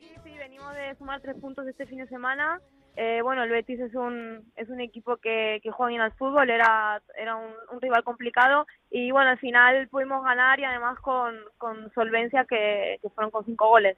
[0.00, 2.62] Sí, sí, venimos de sumar tres puntos este fin de semana.
[2.94, 6.50] Eh, bueno, el Betis es un, es un equipo que, que juega bien al fútbol,
[6.50, 11.34] era, era un, un rival complicado y bueno, al final pudimos ganar y además con,
[11.56, 13.96] con solvencia que, que fueron con cinco goles.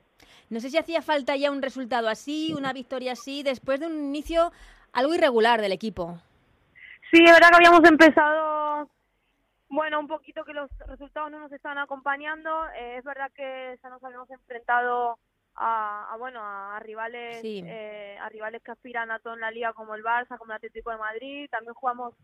[0.48, 3.94] No sé si hacía falta ya un resultado así, una victoria así, después de un
[3.94, 4.52] inicio
[4.92, 6.20] algo irregular del equipo.
[7.10, 8.88] Sí, es verdad que habíamos empezado,
[9.68, 12.50] bueno, un poquito que los resultados no nos estaban acompañando.
[12.78, 15.18] Eh, es verdad que ya nos habíamos enfrentado
[15.56, 17.62] a, a, bueno, a, rivales, Sí.
[17.66, 20.56] eh, a rivales que aspiran a todo en la liga como el Barça, como el
[20.56, 21.48] Atlético de Madrid.
[21.50, 22.14] También jugamos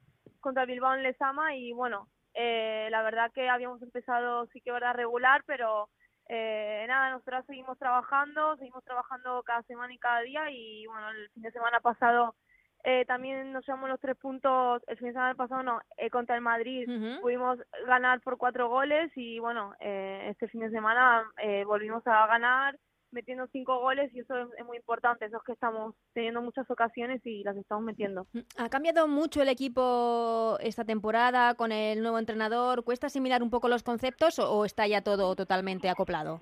[0.40, 4.72] contra el Bilbao en Lezama y bueno, eh, la verdad que habíamos empezado sí que
[4.72, 5.88] verdad regular, pero
[6.28, 11.28] eh, nada, nosotros seguimos trabajando, seguimos trabajando cada semana y cada día y bueno, el
[11.30, 12.36] fin de semana pasado
[12.84, 16.36] eh, también nos llevamos los tres puntos, el fin de semana pasado no, eh, contra
[16.36, 16.88] el Madrid
[17.20, 22.26] pudimos ganar por cuatro goles y bueno, eh, este fin de semana eh, volvimos a
[22.26, 22.78] ganar
[23.12, 26.70] metiendo cinco goles y eso es, es muy importante, eso es que estamos teniendo muchas
[26.70, 28.26] ocasiones y las estamos metiendo.
[28.56, 32.84] ¿Ha cambiado mucho el equipo esta temporada con el nuevo entrenador?
[32.84, 36.40] ¿Cuesta asimilar un poco los conceptos o, o está ya todo totalmente acoplado?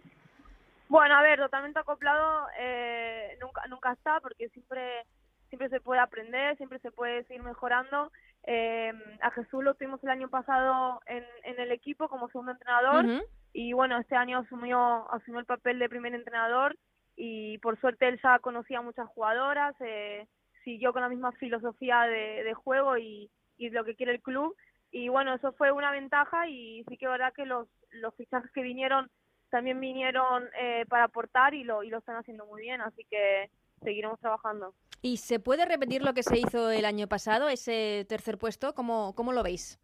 [0.88, 5.04] Bueno, a ver, totalmente acoplado eh, nunca nunca está porque siempre
[5.48, 8.11] siempre se puede aprender, siempre se puede seguir mejorando.
[8.44, 13.04] Eh, a Jesús lo tuvimos el año pasado en, en el equipo como segundo entrenador
[13.04, 13.24] Ujú.
[13.52, 16.76] Y bueno, este año asumió asumió el papel de primer entrenador
[17.16, 20.26] y por suerte él ya conocía a muchas jugadoras, eh,
[20.64, 24.54] siguió con la misma filosofía de, de juego y, y lo que quiere el club
[24.90, 28.50] y bueno, eso fue una ventaja y sí que es verdad que los, los fichajes
[28.52, 29.11] que vinieron
[29.50, 33.50] también vinieron eh, para aportar y lo, y lo están haciendo muy bien, así que
[33.82, 34.74] seguiremos trabajando.
[35.00, 38.74] ¿Y se puede repetir lo que se hizo el año pasado, ese tercer puesto?
[38.74, 39.78] ¿Cómo, cómo lo veis?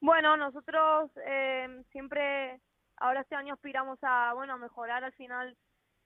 [0.00, 2.60] Bueno, nosotros eh, siempre,
[2.96, 5.56] ahora este año aspiramos a, bueno, mejorar al final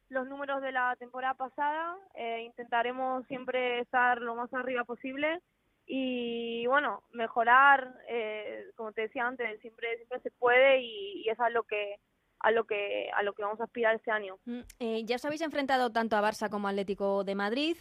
[0.09, 1.97] los números de la temporada pasada.
[2.15, 5.41] Eh, intentaremos siempre estar lo más arriba posible
[5.87, 11.39] y, bueno, mejorar, eh, como te decía antes, siempre siempre se puede y, y es
[11.41, 11.97] a lo que
[12.41, 14.37] a lo que a lo que vamos a aspirar este año.
[14.45, 17.77] Mm, eh, ya os habéis enfrentado tanto a Barça como a Atlético de Madrid.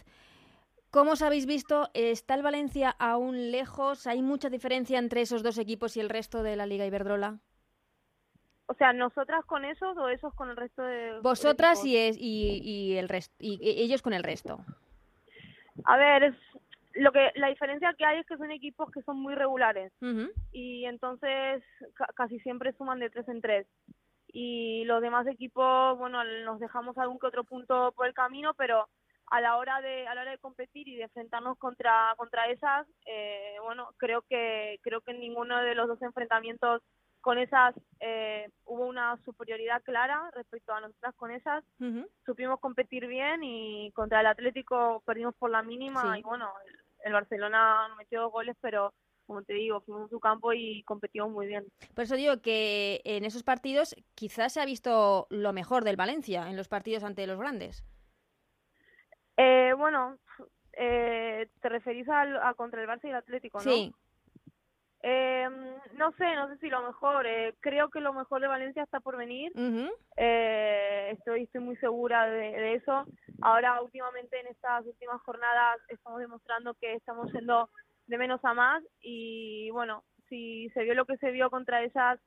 [0.94, 1.90] ¿Cómo os habéis visto?
[1.92, 4.06] ¿Está el Valencia aún lejos?
[4.06, 7.40] ¿Hay mucha diferencia entre esos dos equipos y el resto de la Liga Iberdrola?
[8.66, 12.60] O sea, nosotras con esos o esos con el resto de Vosotras y, es- y,
[12.62, 14.60] y el resto, y y ellos con el resto.
[15.84, 16.34] A ver, es
[16.94, 19.92] lo que la diferencia que hay es que son equipos que son muy regulares
[20.52, 23.66] y entonces ca- casi siempre suman de tres en tres
[24.28, 28.88] y los demás equipos bueno nos dejamos algún que otro punto por el camino pero
[29.34, 32.86] a la hora de a la hora de competir y de enfrentarnos contra contra esas
[33.06, 36.82] eh, bueno creo que creo que en ninguno de los dos enfrentamientos
[37.20, 41.64] con esas eh, hubo una superioridad clara respecto a nosotras con esas.
[42.26, 46.20] Supimos competir bien y contra el Atlético perdimos por la mínima Sí.
[46.20, 48.92] y bueno, el, el Barcelona nos metió dos goles, pero
[49.26, 51.64] como te digo, fuimos a su campo y competimos muy bien.
[51.94, 56.50] Por eso digo que en esos partidos quizás se ha visto lo mejor del Valencia,
[56.50, 57.84] en los partidos ante los grandes.
[59.36, 60.18] Eh, bueno,
[60.72, 63.64] eh, te referís al, a contra el Barça y el Atlético, ¿no?
[63.64, 63.92] Sí.
[65.06, 65.46] Eh,
[65.96, 67.26] no sé, no sé si lo mejor.
[67.26, 69.52] eh, creo que lo mejor de Valencia está por venir.
[70.16, 73.04] Eh, estoy, estoy muy segura de, de eso.
[73.42, 77.68] Ahora, últimamente, en estas últimas jornadas, estamos demostrando que estamos yendo
[78.06, 78.82] de menos a más.
[79.00, 82.18] Y bueno, si se vio lo que se vio contra esas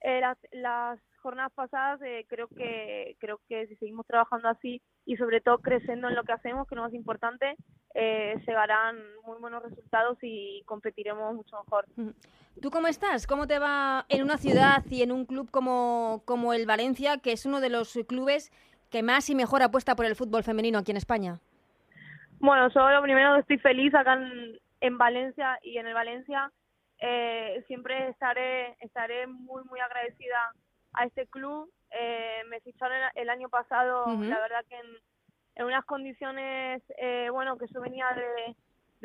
[0.00, 5.16] eh, las, las jornadas pasadas, eh, creo que creo que si seguimos trabajando así y
[5.16, 7.56] sobre todo creciendo en lo que hacemos, que es lo más importante,
[7.94, 11.86] eh, se darán muy buenos resultados y competiremos mucho mejor.
[12.60, 13.26] ¿Tú cómo estás?
[13.26, 17.32] ¿Cómo te va en una ciudad y en un club como, como el Valencia, que
[17.32, 18.52] es uno de los clubes
[18.90, 21.40] que más y mejor apuesta por el fútbol femenino aquí en España?
[22.38, 26.52] Bueno, yo lo primero estoy feliz acá en, en Valencia y en el Valencia
[27.00, 30.52] eh, siempre estaré estaré muy muy agradecida
[30.94, 31.70] a este club.
[31.90, 34.86] Eh, me ficharon el, año pasado, la verdad que en,
[35.56, 38.56] en unas condiciones, eh, bueno, que yo venía de,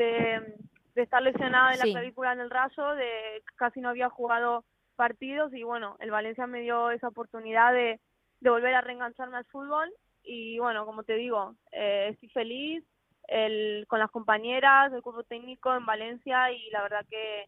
[0.03, 0.55] de,
[0.95, 1.87] de estar lesionada en Sí.
[1.87, 4.63] la clavícula en el raso, de casi no había jugado
[4.95, 7.99] partidos y bueno, el Valencia me dio esa oportunidad de,
[8.41, 9.89] de volver a reengancharme al fútbol
[10.23, 12.83] y bueno, como te digo, eh, estoy feliz
[13.27, 17.45] el, con las compañeras, el cuerpo técnico en Valencia y la verdad que,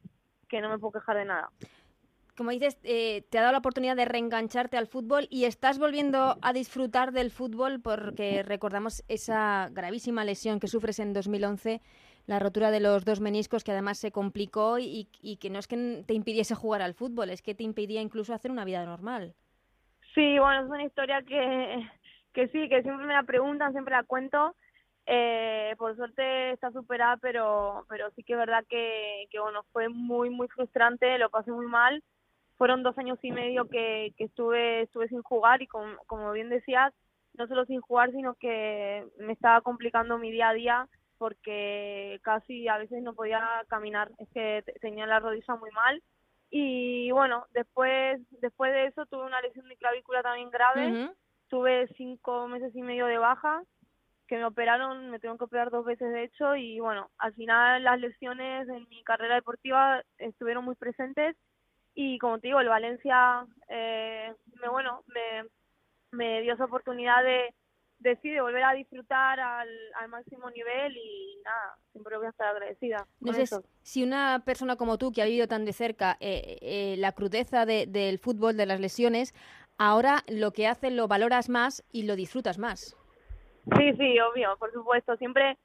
[0.48, 1.50] que no me puedo quejar de nada.
[2.38, 6.38] Como dices, eh, te ha dado la oportunidad de reengancharte al fútbol y estás volviendo
[6.42, 11.82] a disfrutar del fútbol porque recordamos esa gravísima lesión que sufres en 2011,
[12.28, 15.08] la rotura de los dos meniscos que además se complicó y,
[15.40, 18.52] que no es que te impidiese jugar al fútbol, es que te impedía incluso hacer
[18.52, 19.34] una vida normal.
[20.16, 21.86] Sí, bueno, es una historia que,
[22.34, 24.56] que sí, que siempre me la preguntan, siempre la cuento.
[25.06, 29.90] Eh, por suerte está superada, pero, pero sí que es verdad que, que, bueno, fue
[29.90, 32.04] muy, muy frustrante, lo pasé muy mal.
[32.62, 36.48] Fueron dos años y medio que, que estuve, estuve sin jugar y como, como bien
[36.48, 36.94] decías,
[37.34, 42.68] no solo sin jugar, sino que me estaba complicando mi día a día porque casi
[42.68, 46.04] a veces no podía caminar, es que te- tenía la rodilla muy mal.
[46.52, 51.16] Y bueno, después, después de eso tuve una lesión de clavícula también grave,
[51.48, 53.64] tuve cinco meses y medio de baja,
[54.28, 57.84] que me operaron, me tuvieron que operar dos veces de hecho, y bueno, al final
[57.84, 61.36] las lesiones en mi carrera deportiva estuvieron muy presentes,
[61.96, 65.50] y como te digo, el Valencia, eh, me, bueno, me,
[66.12, 67.54] me dio esa oportunidad de,
[68.00, 72.30] de, sí, de volver a disfrutar al, al máximo nivel, y nada, siempre voy a
[72.32, 73.06] estar agradecida.
[73.24, 73.64] Sé eso.
[73.84, 77.66] si una persona como tú, que ha vivido tan de cerca eh, eh, la crudeza
[77.66, 79.34] de- del fútbol, de las lesiones,
[79.78, 82.96] ahora lo que hace lo valoras más y lo disfrutas más.
[83.78, 85.16] Sí, sí, obvio, por supuesto.
[85.18, 85.58] Siempre,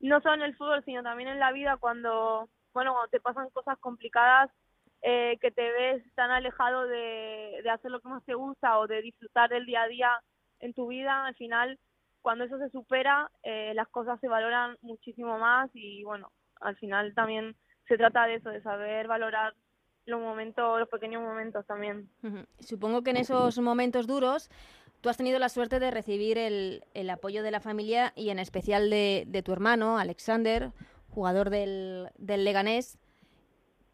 [0.00, 3.50] no solo en el fútbol, sino también en la vida, cuando, bueno, cuando te pasan
[3.50, 4.50] cosas complicadas,
[5.02, 9.00] eh, que te ves tan alejado de, hacer lo que más te gusta o de
[9.00, 10.10] disfrutar del día a día
[10.60, 11.78] en tu vida, al final,
[12.20, 17.14] cuando eso se supera, eh, las cosas se valoran muchísimo más y, bueno, al final
[17.14, 17.56] también
[17.88, 19.54] se trata de eso, de saber valorar
[20.04, 22.10] los momentos, los pequeños momentos también.
[22.58, 24.50] Supongo que en esos momentos duros
[25.00, 28.38] tú has tenido la suerte de recibir el, el apoyo de la familia y en
[28.38, 30.72] especial de, de tu hermano, Alexander,
[31.08, 32.98] jugador del, del Leganés,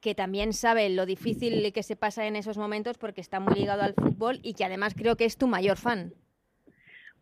[0.01, 3.83] que también sabe lo difícil que se pasa en esos momentos porque está muy ligado
[3.83, 6.13] al fútbol y que además creo que es tu mayor fan.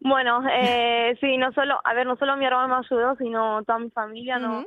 [0.01, 3.79] Bueno, eh, sí, no solo, a ver, no solo mi hermano me ayudó, sino toda
[3.79, 4.67] mi familia, no,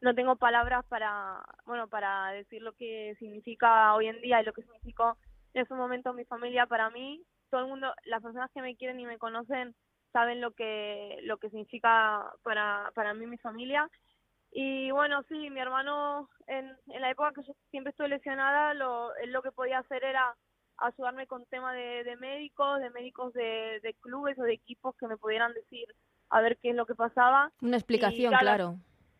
[0.00, 4.52] no tengo palabras para, bueno, para decir lo que significa hoy en día y lo
[4.52, 5.16] que significó
[5.54, 7.22] en esos momentos mi familia para mí.
[7.50, 9.74] Todo el mundo, las personas que me quieren y me conocen
[10.12, 13.90] saben lo que, lo que significa para, para mí mi familia.
[14.58, 19.14] Y bueno, sí, mi hermano, en, en la época que yo siempre estuve lesionada, lo,
[19.16, 20.34] él lo que podía hacer era
[20.78, 25.08] ayudarme con tema de, de médicos, de médicos de, de clubes o de equipos que
[25.08, 25.86] me pudieran decir
[26.30, 27.52] a ver qué es lo que pasaba.
[27.60, 28.76] Una explicación, Y, claro.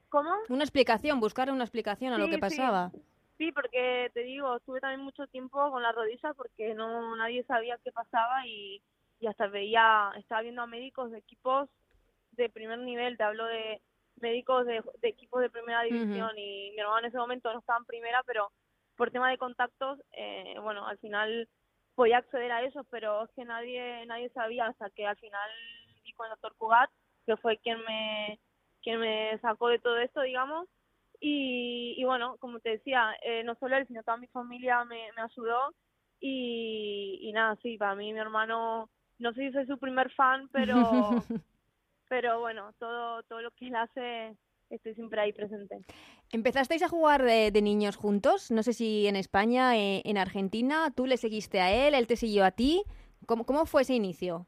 [0.09, 0.31] ¿Cómo?
[0.49, 2.41] Una explicación, buscar una explicación a lo que sí.
[2.41, 2.91] pasaba.
[3.37, 7.79] Sí, porque te digo, estuve también mucho tiempo con la rodilla porque no nadie sabía
[7.85, 8.81] qué pasaba y,
[9.21, 11.69] y hasta veía, estaba viendo a médicos de equipos
[12.33, 13.83] de primer nivel, te hablo de
[14.21, 17.79] médicos de, de equipos de primera división y mi hermano en ese momento no estaba
[17.79, 18.51] en primera, pero
[18.97, 21.49] por tema de contactos, eh, bueno, al final
[21.95, 25.51] podía acceder a ellos, pero es que nadie nadie sabía hasta que al final
[26.05, 26.91] di con el doctor Cugat,
[27.27, 28.39] que fue quien me
[28.83, 30.69] quien me sacó de todo esto, digamos,
[31.21, 35.11] y, y bueno, como te decía, eh, no solo él, sino toda mi familia me,
[35.17, 35.75] me ayudó.
[36.21, 38.89] Y, y nada, sí, para mí mi hermano,
[39.19, 40.75] no sé si soy su primer fan, pero,
[42.09, 44.37] pero bueno, todo, todo lo que él hace
[44.71, 45.85] estoy siempre ahí presente.
[46.33, 48.51] ¿Empezasteis a jugar de, de niños juntos?
[48.51, 52.17] No sé si en España, eh, en Argentina, tú le seguiste a él, él te
[52.17, 52.83] siguió a ti.
[53.27, 54.47] ¿Cómo, cómo fue ese inicio?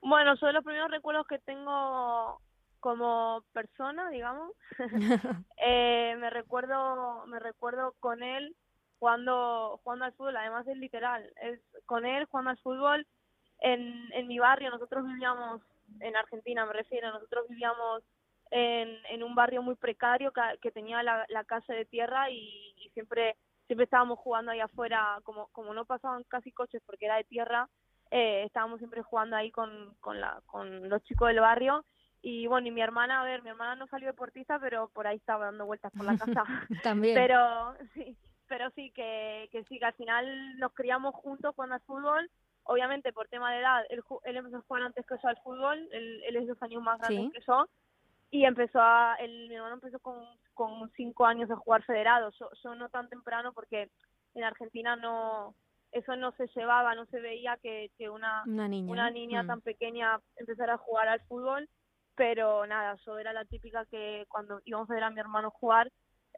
[0.00, 2.40] Bueno, son los primeros recuerdos que tengo
[2.80, 4.52] como persona, digamos.
[5.56, 8.54] eh, me recuerdo, me recuerdo con él
[8.98, 10.36] jugando, jugando al fútbol.
[10.36, 13.06] Además es literal, es con él jugando al fútbol
[13.60, 14.70] en, en mi barrio.
[14.70, 15.62] Nosotros vivíamos
[16.00, 17.12] en Argentina, me refiero.
[17.12, 18.02] Nosotros vivíamos
[18.50, 22.74] en, en un barrio muy precario que, que tenía la, la casa de tierra y,
[22.76, 27.16] y siempre siempre estábamos jugando ahí afuera, como, como no pasaban casi coches porque era
[27.16, 27.68] de tierra,
[28.10, 31.84] eh, estábamos siempre jugando ahí con, con, la, con los chicos del barrio.
[32.22, 35.16] Y bueno, y mi hermana, a ver, mi hermana no salió deportista, pero por ahí
[35.16, 36.44] estaba dando vueltas por la casa.
[36.82, 37.14] También.
[37.14, 38.16] Pero sí,
[38.48, 42.30] pero sí, que, que sí, que al final nos criamos juntos jugando al fútbol.
[42.64, 45.88] Obviamente, por tema de edad, él, él empezó a jugar antes que yo al fútbol,
[45.92, 47.30] él, él es dos años más grande Sí.
[47.32, 47.66] que yo.
[48.30, 52.30] Y empezó a, el, mi hermano empezó con, con cinco años a jugar federado.
[52.38, 53.90] Yo, yo no tan temprano porque
[54.34, 55.54] en Argentina no,
[55.92, 59.46] eso no se llevaba, no se veía que, que una, Una niña, una niña Mm.
[59.46, 61.68] tan pequeña empezara a jugar al fútbol.
[62.16, 65.90] Pero nada, yo era la típica que cuando íbamos a ver a mi hermano jugar,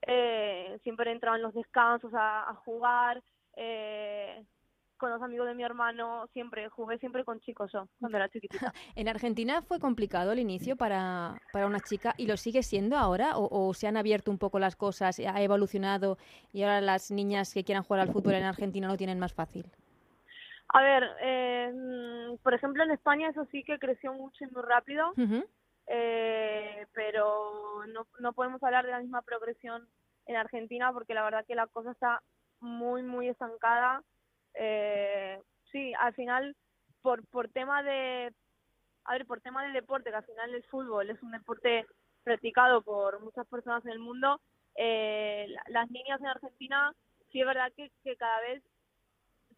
[0.07, 3.23] eh, siempre entraba en los descansos a, a jugar.
[3.57, 4.45] Eh,
[4.97, 8.73] con los amigos de mi hermano, siempre, jugué siempre con chicos yo, cuando era chiquitita.
[8.95, 13.37] ¿En Argentina fue complicado el inicio para, para una chica y lo sigue siendo ahora?
[13.37, 16.19] ¿O, o se han abierto un poco las cosas, ha evolucionado
[16.53, 19.67] y ahora las niñas que quieran jugar al fútbol en Argentina lo tienen más fácil?
[20.69, 24.63] A ver, eh, mm, por ejemplo en España eso sí que creció mucho y muy
[24.63, 25.13] rápido,
[25.87, 29.89] eh, pero no, no podemos hablar de la misma progresión
[30.27, 32.23] en Argentina porque la verdad que la cosa está
[32.61, 34.03] muy, muy estancada.
[34.59, 35.41] Eh,
[35.73, 36.57] sí, al final,
[37.03, 38.33] por, por tema de,
[39.05, 41.87] a ver, por tema del deporte, que al final el fútbol es un deporte
[42.25, 44.41] practicado por muchas personas en el mundo,
[44.77, 46.93] eh, la- las niñas en Argentina
[47.33, 48.63] sí es verdad que, que cada vez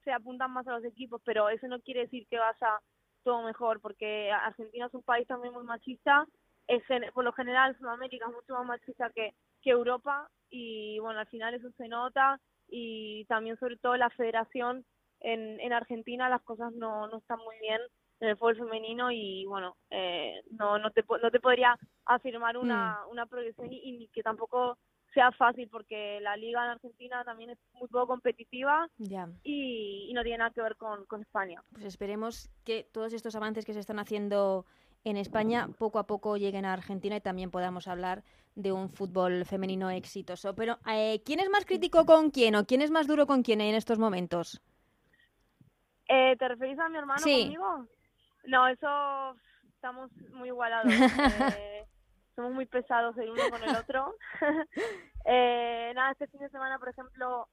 [0.05, 2.81] se apuntan más a los equipos, pero eso no quiere decir que vaya
[3.25, 6.27] todo mejor, porque Argentina es un país también muy machista,
[6.67, 6.83] es
[7.13, 9.35] por lo general Sudamérica es mucho más machista que
[9.65, 14.85] Europa y bueno, al final eso se nota y también sobre todo la federación
[15.21, 17.81] en, en Argentina las cosas no, no están muy bien
[18.21, 22.99] en el fútbol femenino y bueno, eh, no, no, te, no te podría afirmar una,
[23.11, 24.77] una progresión y, y que tampoco
[25.15, 29.29] sea fácil porque la liga en Argentina también es muy poco competitiva Ya.
[29.43, 31.63] y, y no tiene nada que ver con, con España.
[31.73, 34.67] Pues esperemos que todos estos avances que se están haciendo
[35.05, 38.25] en España poco a poco lleguen a Argentina y también podamos hablar
[38.55, 40.55] de un fútbol femenino exitoso.
[40.55, 43.61] Pero, eh, ¿quién es más crítico con quién o quién es más duro con quién
[43.61, 44.61] en estos momentos?
[46.09, 47.43] Eh, ¿Te referís a mi hermano Sí.
[47.43, 47.87] conmigo?
[48.45, 49.37] No, eso
[49.75, 50.87] estamos muy igualados.
[51.61, 51.85] eh,
[52.35, 54.15] somos muy pesados el uno con el otro.
[55.25, 57.49] eh, nada, este fin de semana, por ejemplo,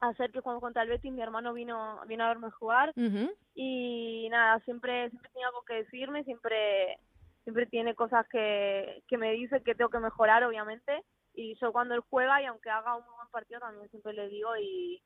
[0.00, 3.30] hacer que jugamos contra el Betis, mi hermano vino vino a verme jugar Ujú.
[3.54, 6.98] y nada, siempre siempre tiene algo que decirme, siempre
[7.44, 11.02] siempre tiene cosas que, que me dice que tengo que mejorar, obviamente.
[11.34, 14.56] Y yo cuando él juega y aunque haga un buen partido también siempre le digo
[14.56, 15.02] y,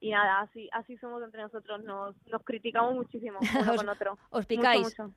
[0.00, 4.12] y nada, así así somos entre nosotros, nos, nos criticamos muchísimo uno Os- con otro.
[4.30, 4.82] os Mucho, picáis.
[4.82, 5.12] mucho.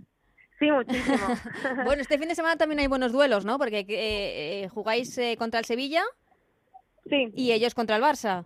[0.60, 1.26] Sí, muchísimo.
[1.86, 3.58] Bueno, este fin de semana también hay buenos duelos, ¿no?
[3.58, 6.04] Porque eh, eh, jugáis eh, contra el Sevilla
[7.10, 7.30] Sí.
[7.36, 8.46] y ellos contra el Barça.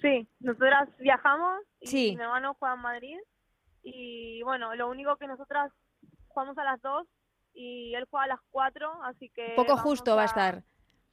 [0.00, 2.16] Sí, nosotras viajamos y Sí.
[2.16, 3.18] mi hermano juega en Madrid
[3.82, 5.70] y bueno, lo único que nosotras
[6.28, 7.06] jugamos a las dos
[7.54, 9.52] y él juega a las cuatro, así que...
[9.56, 10.62] Poco justo va a estar.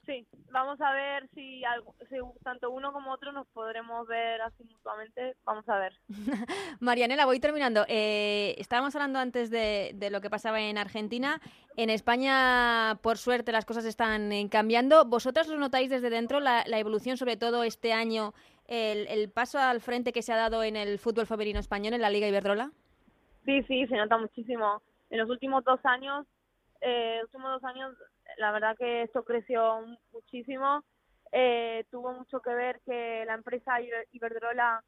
[0.04, 4.64] Sí, vamos a ver si, algo- si tanto uno como otro nos podremos ver así
[4.64, 5.94] mutuamente, vamos a ver.
[6.80, 7.86] Marianela, voy terminando.
[7.88, 11.40] Eh, estábamos hablando antes de, de lo que pasaba en Argentina.
[11.78, 15.06] En España, por suerte, las cosas están eh, cambiando.
[15.06, 18.34] ¿Vosotras lo notáis desde dentro, la, la evolución, sobre todo este año,
[18.72, 22.10] el, paso al frente que se ha dado en el fútbol femenino español, en la
[22.10, 22.72] Liga Iberdrola?
[23.46, 24.82] Sí, sí, se nota muchísimo.
[25.10, 26.26] En los últimos dos años,
[26.80, 27.96] eh, últimos dos años,
[28.38, 30.84] la verdad que esto creció muchísimo.
[31.34, 34.84] Eh, tuvo mucho que ver que la empresa Iber- Iberdrola,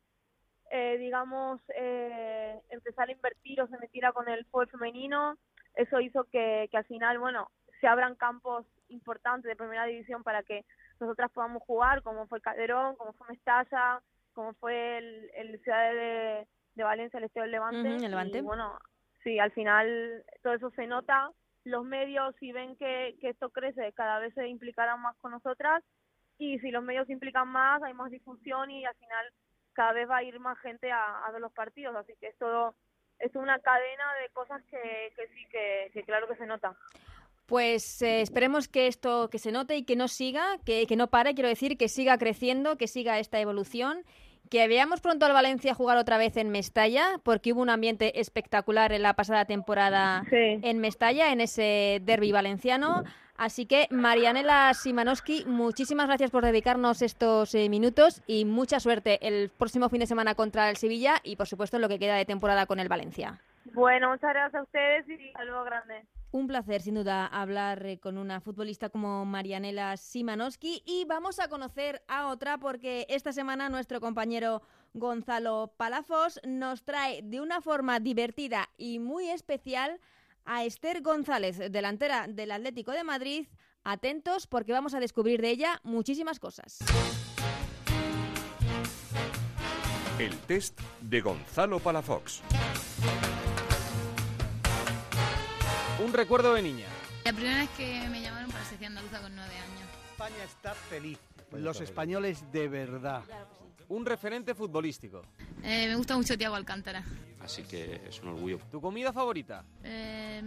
[0.71, 5.37] eh, digamos, eh, empezara a invertir o se metiera con el fútbol femenino.
[5.75, 7.49] Eso hizo que, que al final, bueno,
[7.81, 10.63] se abran campos importantes de primera división para que
[11.03, 14.01] nosotras podamos jugar, como fue Calderón, como fue Mestalla,
[14.33, 17.95] como fue el, el Ciudad de, de Valencia, el Estadio del Levante.
[17.95, 18.39] El Levante.
[18.39, 18.77] Y bueno,
[19.23, 21.31] sí, al final todo eso se nota.
[21.63, 25.83] Los medios, si ven que, que esto crece, cada vez se implicarán más con nosotras.
[26.37, 29.25] Y si los medios se implican más, hay más difusión y al final
[29.73, 32.37] cada vez va a ir más gente a, a ver los partidos, así que es
[32.37, 32.75] todo
[33.19, 36.75] es una cadena de cosas que, que sí, que, que claro que se nota.
[37.53, 41.11] Pues eh, esperemos que esto que se note y que no siga, que, que no
[41.11, 43.99] pare, quiero decir, que siga creciendo, que siga esta evolución,
[44.49, 48.91] que veamos pronto al Valencia jugar otra vez en Mestalla, porque hubo un ambiente espectacular
[48.91, 53.03] en la pasada temporada en Mestalla, en ese derby valenciano.
[53.37, 59.51] Así que, Marianela Simanowski, muchísimas gracias por dedicarnos estos eh, minutos y mucha suerte el
[59.51, 62.25] próximo fin de semana contra el Sevilla y, por supuesto, en lo que queda de
[62.25, 63.39] temporada con el Valencia.
[63.73, 66.03] Bueno, muchas gracias a ustedes y saludos grande.
[66.33, 70.81] Un placer, sin duda, hablar eh, con una futbolista como Marianela Simanowski.
[70.83, 74.63] Y vamos a conocer a otra porque esta semana nuestro compañero
[74.95, 79.99] Gonzalo Palafos nos trae de una forma divertida y muy especial
[80.43, 83.45] a Esther González, delantera del Atlético de Madrid.
[83.83, 86.79] Atentos porque vamos a descubrir de ella muchísimas cosas.
[90.17, 92.41] El test de Gonzalo Palafox.
[96.03, 96.85] Un recuerdo de niña.
[97.23, 99.89] La primera vez que me llamaron para la sección andaluza con nueve años.
[100.11, 101.17] España está feliz.
[101.51, 103.21] Los españoles de verdad.
[103.89, 105.21] Un referente futbolístico.
[105.63, 107.03] Eh, me gusta mucho Tiago Alcántara.
[107.41, 108.59] Así que es un orgullo.
[108.71, 109.63] ¿Tu comida favorita?
[109.83, 110.41] Eh,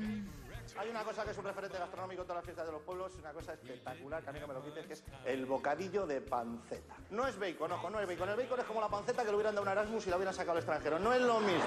[0.78, 3.12] Hay una cosa que es un referente gastronómico en todas las fiestas de los pueblos,
[3.18, 6.20] una cosa espectacular, que a mí no me lo quites, que es el bocadillo de
[6.20, 6.94] panceta.
[7.10, 8.28] No es bacon, ojo, no es bacon.
[8.30, 10.34] El bacon es como la panceta que le hubieran dado un Erasmus y la hubieran
[10.34, 10.98] sacado al extranjero.
[10.98, 11.64] No es lo mismo.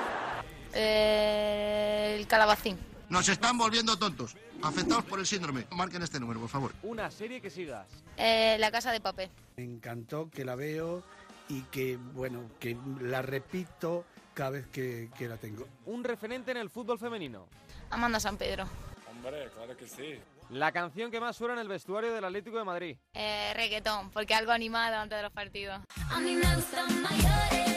[0.73, 2.77] eh, el calabacín.
[3.09, 4.35] Nos están volviendo tontos.
[4.61, 5.65] Afectados por el síndrome.
[5.71, 6.73] Marquen este número, por favor.
[6.83, 7.87] Una serie que sigas.
[8.17, 9.29] Eh, la casa de papel.
[9.57, 11.03] Me encantó que la veo
[11.47, 15.67] y que, bueno, que la repito cada vez que, que la tengo.
[15.85, 17.47] Un referente en el fútbol femenino.
[17.89, 18.65] Amanda San Pedro.
[19.09, 20.19] Hombre, claro que sí.
[20.51, 22.97] La canción que más suena en el vestuario del Atlético de Madrid.
[23.13, 25.81] Eh, reggaetón, porque algo animado antes de los partidos.
[26.09, 27.68] A mí me gustan mayores,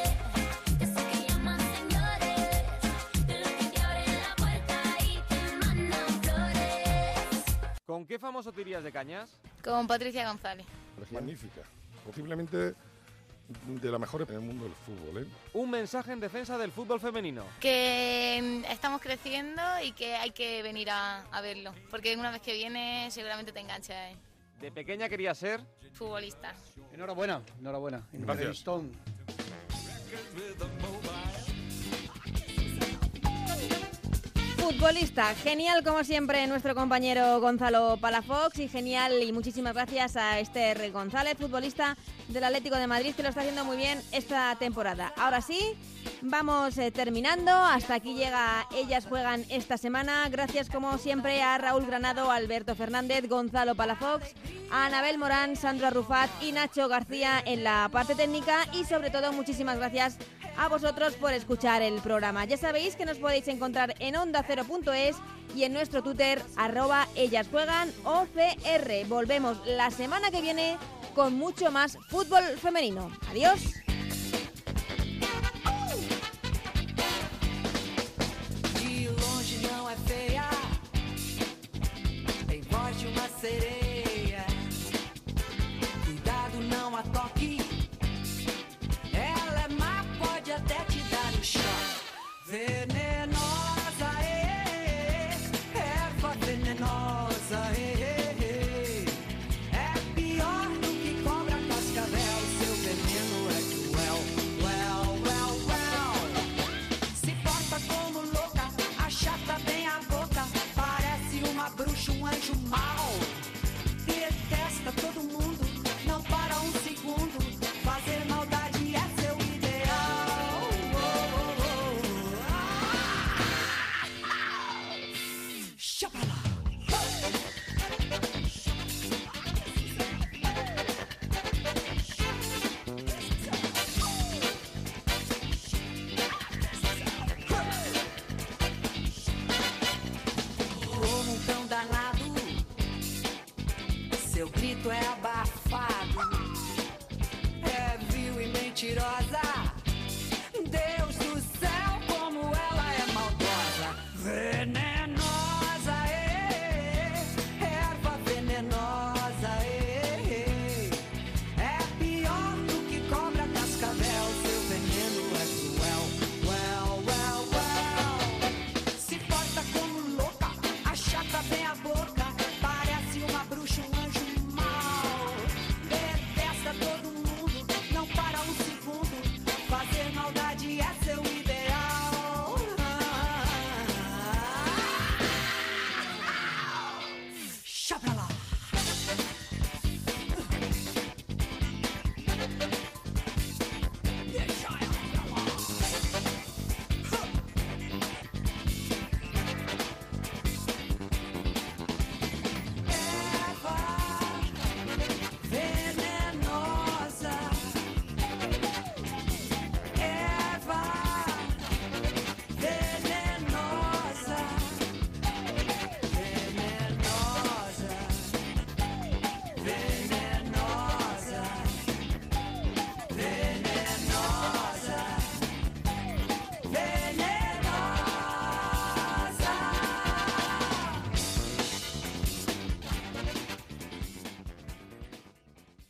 [8.03, 9.31] ¿Con qué famoso te irías de cañas?
[9.63, 10.67] Con Patricia González.
[11.13, 11.61] Magnífica.
[12.05, 12.75] Posiblemente
[13.65, 15.27] de la mejor en el mundo del fútbol, ¿eh?
[15.53, 17.45] Un mensaje en defensa del fútbol femenino.
[17.61, 21.73] Que mm, estamos creciendo y que hay que venir a, a verlo.
[21.93, 24.11] Porque una vez que viene seguramente te engancha.
[24.11, 24.17] ¿eh?
[24.61, 25.61] ¿De pequeña quería ser?
[25.93, 26.55] Futbolista.
[26.93, 28.03] Enhorabuena, enhorabuena.
[28.13, 28.65] Gracias.
[34.63, 40.93] Futbolista, genial como siempre nuestro compañero Gonzalo Palafox y genial y muchísimas gracias a Esther
[40.93, 41.97] González, futbolista
[42.29, 45.13] del Atlético de Madrid que lo está haciendo muy bien esta temporada.
[45.17, 45.59] Ahora sí,
[46.21, 50.29] vamos eh, terminando, hasta aquí llega Ellas Juegan esta semana.
[50.29, 54.33] Gracias como siempre a Raúl Granado, Alberto Fernández, Gonzalo Palafox,
[54.71, 59.33] a Anabel Morán, Sandra Rufat y Nacho García en la parte técnica y sobre todo
[59.33, 62.45] muchísimas gracias a vosotros por escuchar el programa.
[62.45, 65.17] Ya sabéis que nos podéis encontrar en onda0.es
[65.55, 69.07] y en nuestro Twitter arroba ellas juegan OCR.
[69.09, 70.79] Volvemos la semana que viene
[71.15, 73.11] con mucho más fútbol femenino.
[73.31, 73.82] Adiós.